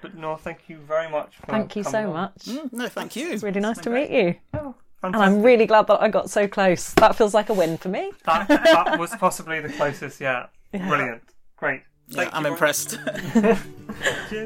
But 0.02 0.14
no, 0.14 0.36
thank 0.36 0.68
you 0.68 0.78
very 0.78 1.08
much. 1.10 1.36
For 1.36 1.46
Thank 1.46 1.76
you 1.76 1.84
so 1.84 2.08
on. 2.08 2.12
much. 2.12 2.44
Mm, 2.46 2.72
no, 2.72 2.88
thank 2.88 3.16
you. 3.16 3.30
It's 3.30 3.42
really 3.42 3.60
nice 3.60 3.78
to 3.78 3.90
meet 3.90 4.10
you. 4.10 4.34
Oh, 4.54 4.74
And. 5.02 5.14
I'm 5.16 5.42
really 5.42 5.66
glad 5.66 5.86
that 5.88 6.00
I 6.02 6.08
got 6.08 6.28
so 6.30 6.46
close. 6.48 6.92
That 6.94 7.16
feels 7.16 7.34
like 7.34 7.48
a 7.48 7.54
win 7.54 7.76
for 7.78 7.88
me. 7.88 8.12
that, 8.26 8.48
that 8.48 8.98
was 8.98 9.14
possibly 9.16 9.60
the 9.60 9.68
closest. 9.70 10.20
Yeah, 10.20 10.46
brilliant, 10.72 11.22
great. 11.56 11.82
Yeah, 12.08 12.16
Thank 12.24 12.34
I'm 12.34 12.44
you 12.44 12.50
impressed. 12.52 12.90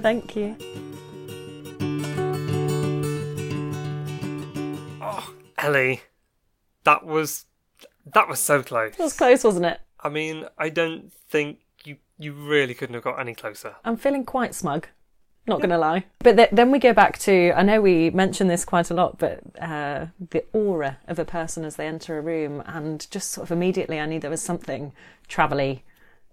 Thank 0.02 0.36
you. 0.36 0.56
Ellie, 5.64 6.02
that 6.84 7.06
was 7.06 7.46
that 8.12 8.28
was 8.28 8.38
so 8.38 8.62
close. 8.62 8.92
It 8.92 8.98
was 8.98 9.16
close, 9.16 9.44
wasn't 9.44 9.66
it? 9.66 9.80
I 10.00 10.10
mean, 10.10 10.46
I 10.58 10.68
don't 10.68 11.10
think 11.12 11.60
you 11.84 11.96
you 12.18 12.32
really 12.32 12.74
couldn't 12.74 12.94
have 12.94 13.04
got 13.04 13.18
any 13.18 13.34
closer. 13.34 13.76
I'm 13.84 13.96
feeling 13.96 14.24
quite 14.24 14.54
smug. 14.54 14.88
Not 15.46 15.58
going 15.58 15.70
to 15.70 15.78
lie. 15.78 16.06
But 16.20 16.36
th- 16.36 16.48
then 16.52 16.70
we 16.70 16.78
go 16.78 16.94
back 16.94 17.18
to 17.20 17.52
I 17.54 17.62
know 17.62 17.80
we 17.80 18.10
mention 18.10 18.48
this 18.48 18.64
quite 18.64 18.90
a 18.90 18.94
lot, 18.94 19.18
but 19.18 19.40
uh, 19.60 20.06
the 20.30 20.44
aura 20.52 20.98
of 21.06 21.18
a 21.18 21.24
person 21.24 21.64
as 21.64 21.76
they 21.76 21.86
enter 21.86 22.18
a 22.18 22.22
room, 22.22 22.62
and 22.66 23.10
just 23.10 23.30
sort 23.30 23.48
of 23.48 23.52
immediately 23.52 23.98
I 23.98 24.06
knew 24.06 24.20
there 24.20 24.30
was 24.30 24.42
something 24.42 24.92
travelly 25.28 25.80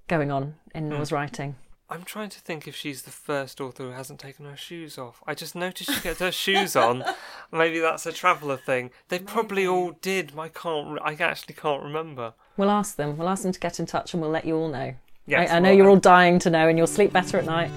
going 0.08 0.32
on 0.32 0.56
in 0.76 0.90
Nora's 0.90 1.12
writing. 1.12 1.56
I'm 1.92 2.04
trying 2.04 2.30
to 2.30 2.40
think 2.40 2.70
if 2.70 2.76
she's 2.76 3.02
the 3.02 3.12
first 3.12 3.60
author 3.60 3.84
who 3.84 3.90
hasn't 3.90 4.22
taken 4.22 4.46
her 4.46 4.56
shoes 4.56 4.98
off. 4.98 5.22
I 5.28 5.36
just 5.36 5.56
noticed 5.56 5.92
she 5.92 6.00
gets 6.00 6.22
her 6.22 6.32
shoes 6.32 6.78
on. 6.78 7.04
Maybe 7.52 7.80
that's 7.80 8.06
a 8.06 8.14
traveller 8.14 8.56
thing. 8.56 8.92
They 9.10 9.20
probably 9.20 9.68
all 9.68 9.92
did. 10.02 10.32
I 10.40 10.48
can't. 10.48 10.94
re- 10.94 11.02
I 11.04 11.12
actually 11.16 11.56
can't 11.56 11.84
remember. 11.84 12.34
We'll 12.56 12.70
ask 12.70 12.96
them. 12.96 13.18
We'll 13.18 13.28
ask 13.28 13.44
them 13.44 13.52
to 13.52 13.60
get 13.60 13.78
in 13.78 13.88
touch, 13.88 14.14
and 14.14 14.22
we'll 14.22 14.32
let 14.32 14.46
you 14.46 14.56
all 14.56 14.70
know. 14.70 14.94
Yes, 15.26 15.52
I, 15.52 15.58
I 15.58 15.60
know 15.60 15.68
well, 15.68 15.78
you're 15.78 15.90
all 15.90 15.98
dying 15.98 16.40
to 16.40 16.50
know, 16.50 16.70
and 16.70 16.78
you'll 16.78 16.88
sleep 16.88 17.12
better 17.12 17.38
at 17.38 17.44
night. 17.44 17.72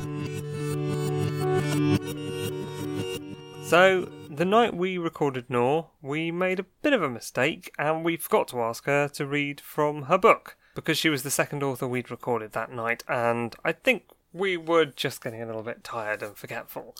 So, 3.64 4.12
the 4.30 4.44
night 4.44 4.76
we 4.76 4.96
recorded 4.96 5.50
Noo, 5.50 5.86
we 6.00 6.30
made 6.30 6.60
a 6.60 6.66
bit 6.82 6.92
of 6.92 7.02
a 7.02 7.10
mistake 7.10 7.72
and 7.78 8.04
we 8.04 8.16
forgot 8.16 8.46
to 8.48 8.60
ask 8.60 8.84
her 8.84 9.08
to 9.08 9.26
read 9.26 9.60
from 9.60 10.02
her 10.02 10.18
book 10.18 10.56
because 10.74 10.98
she 10.98 11.08
was 11.08 11.22
the 11.22 11.30
second 11.30 11.62
author 11.62 11.86
we'd 11.86 12.10
recorded 12.10 12.52
that 12.52 12.72
night, 12.72 13.04
and 13.08 13.54
I 13.64 13.72
think 13.72 14.04
we 14.32 14.56
were 14.56 14.84
just 14.84 15.22
getting 15.22 15.42
a 15.42 15.46
little 15.46 15.62
bit 15.62 15.84
tired 15.84 16.22
and 16.22 16.36
forgetful. 16.36 16.96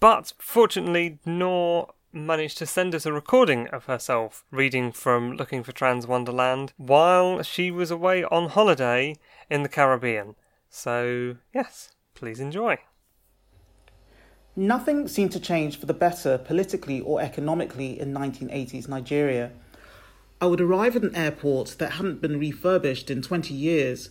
But 0.00 0.32
fortunately, 0.38 1.18
Noo 1.24 1.86
managed 2.12 2.58
to 2.58 2.66
send 2.66 2.94
us 2.94 3.04
a 3.06 3.12
recording 3.12 3.68
of 3.68 3.84
herself 3.84 4.44
reading 4.50 4.90
from 4.90 5.32
Looking 5.32 5.62
for 5.62 5.72
Transwonderland 5.72 6.72
while 6.76 7.42
she 7.42 7.70
was 7.70 7.90
away 7.90 8.24
on 8.24 8.48
holiday 8.48 9.16
in 9.50 9.62
the 9.62 9.68
Caribbean. 9.68 10.34
So, 10.70 11.36
yes, 11.54 11.92
please 12.14 12.40
enjoy. 12.40 12.78
Nothing 14.58 15.06
seemed 15.06 15.32
to 15.32 15.40
change 15.40 15.78
for 15.78 15.84
the 15.84 15.92
better 15.92 16.38
politically 16.38 17.00
or 17.02 17.20
economically 17.20 18.00
in 18.00 18.14
1980s 18.14 18.88
Nigeria. 18.88 19.52
I 20.40 20.46
would 20.46 20.60
arrive 20.60 20.96
at 20.96 21.02
an 21.02 21.16
airport 21.16 21.76
that 21.78 21.92
hadn't 21.92 22.20
been 22.20 22.38
refurbished 22.38 23.10
in 23.10 23.22
20 23.22 23.54
years. 23.54 24.10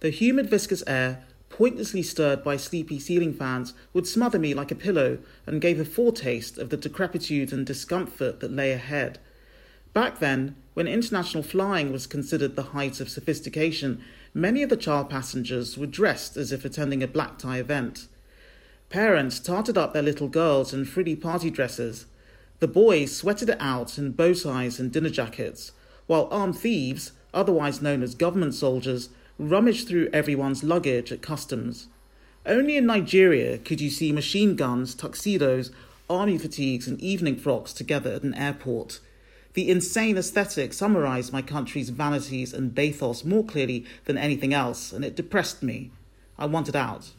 The 0.00 0.08
humid, 0.08 0.48
viscous 0.48 0.82
air, 0.86 1.24
pointlessly 1.50 2.02
stirred 2.02 2.42
by 2.42 2.56
sleepy 2.56 2.98
ceiling 2.98 3.34
fans, 3.34 3.74
would 3.92 4.06
smother 4.06 4.38
me 4.38 4.54
like 4.54 4.70
a 4.70 4.74
pillow 4.74 5.18
and 5.46 5.60
gave 5.60 5.78
a 5.78 5.84
foretaste 5.84 6.56
of 6.56 6.70
the 6.70 6.78
decrepitude 6.78 7.52
and 7.52 7.66
discomfort 7.66 8.40
that 8.40 8.52
lay 8.52 8.72
ahead. 8.72 9.18
Back 9.92 10.18
then, 10.18 10.56
when 10.74 10.88
international 10.88 11.42
flying 11.42 11.92
was 11.92 12.06
considered 12.06 12.56
the 12.56 12.70
height 12.74 13.00
of 13.00 13.08
sophistication, 13.08 14.02
many 14.32 14.62
of 14.62 14.70
the 14.70 14.76
child 14.76 15.10
passengers 15.10 15.76
were 15.76 15.86
dressed 15.86 16.36
as 16.36 16.52
if 16.52 16.64
attending 16.64 17.02
a 17.02 17.08
black 17.08 17.38
tie 17.38 17.58
event. 17.58 18.08
Parents 18.88 19.40
tarted 19.40 19.76
up 19.76 19.92
their 19.92 20.02
little 20.02 20.28
girls 20.28 20.72
in 20.72 20.84
frilly 20.84 21.16
party 21.16 21.50
dresses. 21.50 22.06
The 22.58 22.68
boys 22.68 23.14
sweated 23.14 23.50
it 23.50 23.60
out 23.60 23.98
in 23.98 24.12
bow 24.12 24.32
ties 24.32 24.80
and 24.80 24.90
dinner 24.90 25.10
jackets, 25.10 25.72
while 26.06 26.28
armed 26.30 26.56
thieves, 26.58 27.12
otherwise 27.34 27.82
known 27.82 28.02
as 28.02 28.14
government 28.14 28.54
soldiers, 28.54 29.10
rummaged 29.38 29.86
through 29.86 30.08
everyone's 30.12 30.64
luggage 30.64 31.12
at 31.12 31.20
customs. 31.20 31.88
Only 32.46 32.76
in 32.76 32.86
Nigeria 32.86 33.58
could 33.58 33.80
you 33.80 33.90
see 33.90 34.12
machine 34.12 34.56
guns, 34.56 34.94
tuxedos, 34.94 35.70
army 36.08 36.38
fatigues, 36.38 36.88
and 36.88 37.00
evening 37.00 37.36
frocks 37.36 37.72
together 37.72 38.12
at 38.12 38.22
an 38.22 38.34
airport. 38.34 39.00
The 39.52 39.68
insane 39.68 40.16
aesthetic 40.16 40.72
summarized 40.72 41.32
my 41.32 41.42
country's 41.42 41.90
vanities 41.90 42.54
and 42.54 42.74
bathos 42.74 43.24
more 43.24 43.44
clearly 43.44 43.84
than 44.04 44.16
anything 44.16 44.54
else, 44.54 44.92
and 44.92 45.04
it 45.04 45.16
depressed 45.16 45.62
me. 45.62 45.90
I 46.38 46.46
wanted 46.46 46.76
out. 46.76 47.10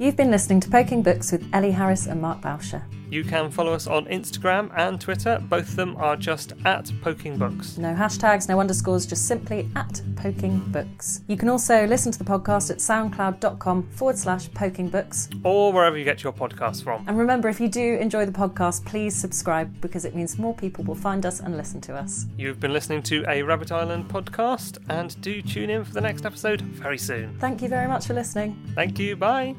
You've 0.00 0.16
been 0.16 0.30
listening 0.30 0.60
to 0.60 0.70
Poking 0.70 1.02
Books 1.02 1.30
with 1.30 1.46
Ellie 1.52 1.72
Harris 1.72 2.06
and 2.06 2.22
Mark 2.22 2.40
Bauscher. 2.40 2.82
You 3.10 3.22
can 3.22 3.50
follow 3.50 3.74
us 3.74 3.86
on 3.86 4.06
Instagram 4.06 4.72
and 4.74 4.98
Twitter. 4.98 5.38
Both 5.50 5.68
of 5.68 5.76
them 5.76 5.94
are 5.98 6.16
just 6.16 6.54
at 6.64 6.90
Poking 7.02 7.36
Books. 7.36 7.76
No 7.76 7.92
hashtags, 7.92 8.48
no 8.48 8.58
underscores, 8.58 9.04
just 9.04 9.28
simply 9.28 9.68
at 9.76 10.00
Poking 10.16 10.60
Books. 10.68 11.20
You 11.26 11.36
can 11.36 11.50
also 11.50 11.86
listen 11.86 12.12
to 12.12 12.18
the 12.18 12.24
podcast 12.24 12.70
at 12.70 12.78
soundcloud.com 12.78 13.88
forward 13.90 14.16
slash 14.16 14.50
poking 14.54 14.88
books. 14.88 15.28
Or 15.44 15.70
wherever 15.70 15.98
you 15.98 16.04
get 16.04 16.22
your 16.22 16.32
podcasts 16.32 16.82
from. 16.82 17.04
And 17.06 17.18
remember, 17.18 17.50
if 17.50 17.60
you 17.60 17.68
do 17.68 17.98
enjoy 17.98 18.24
the 18.24 18.32
podcast, 18.32 18.86
please 18.86 19.14
subscribe 19.14 19.82
because 19.82 20.06
it 20.06 20.14
means 20.14 20.38
more 20.38 20.54
people 20.54 20.82
will 20.82 20.94
find 20.94 21.26
us 21.26 21.40
and 21.40 21.58
listen 21.58 21.78
to 21.82 21.94
us. 21.94 22.24
You've 22.38 22.58
been 22.58 22.72
listening 22.72 23.02
to 23.02 23.22
a 23.28 23.42
Rabbit 23.42 23.70
Island 23.70 24.08
podcast, 24.08 24.78
and 24.88 25.20
do 25.20 25.42
tune 25.42 25.68
in 25.68 25.84
for 25.84 25.92
the 25.92 26.00
next 26.00 26.24
episode 26.24 26.62
very 26.62 26.96
soon. 26.96 27.36
Thank 27.38 27.60
you 27.60 27.68
very 27.68 27.86
much 27.86 28.06
for 28.06 28.14
listening. 28.14 28.56
Thank 28.74 28.98
you. 28.98 29.14
Bye. 29.14 29.56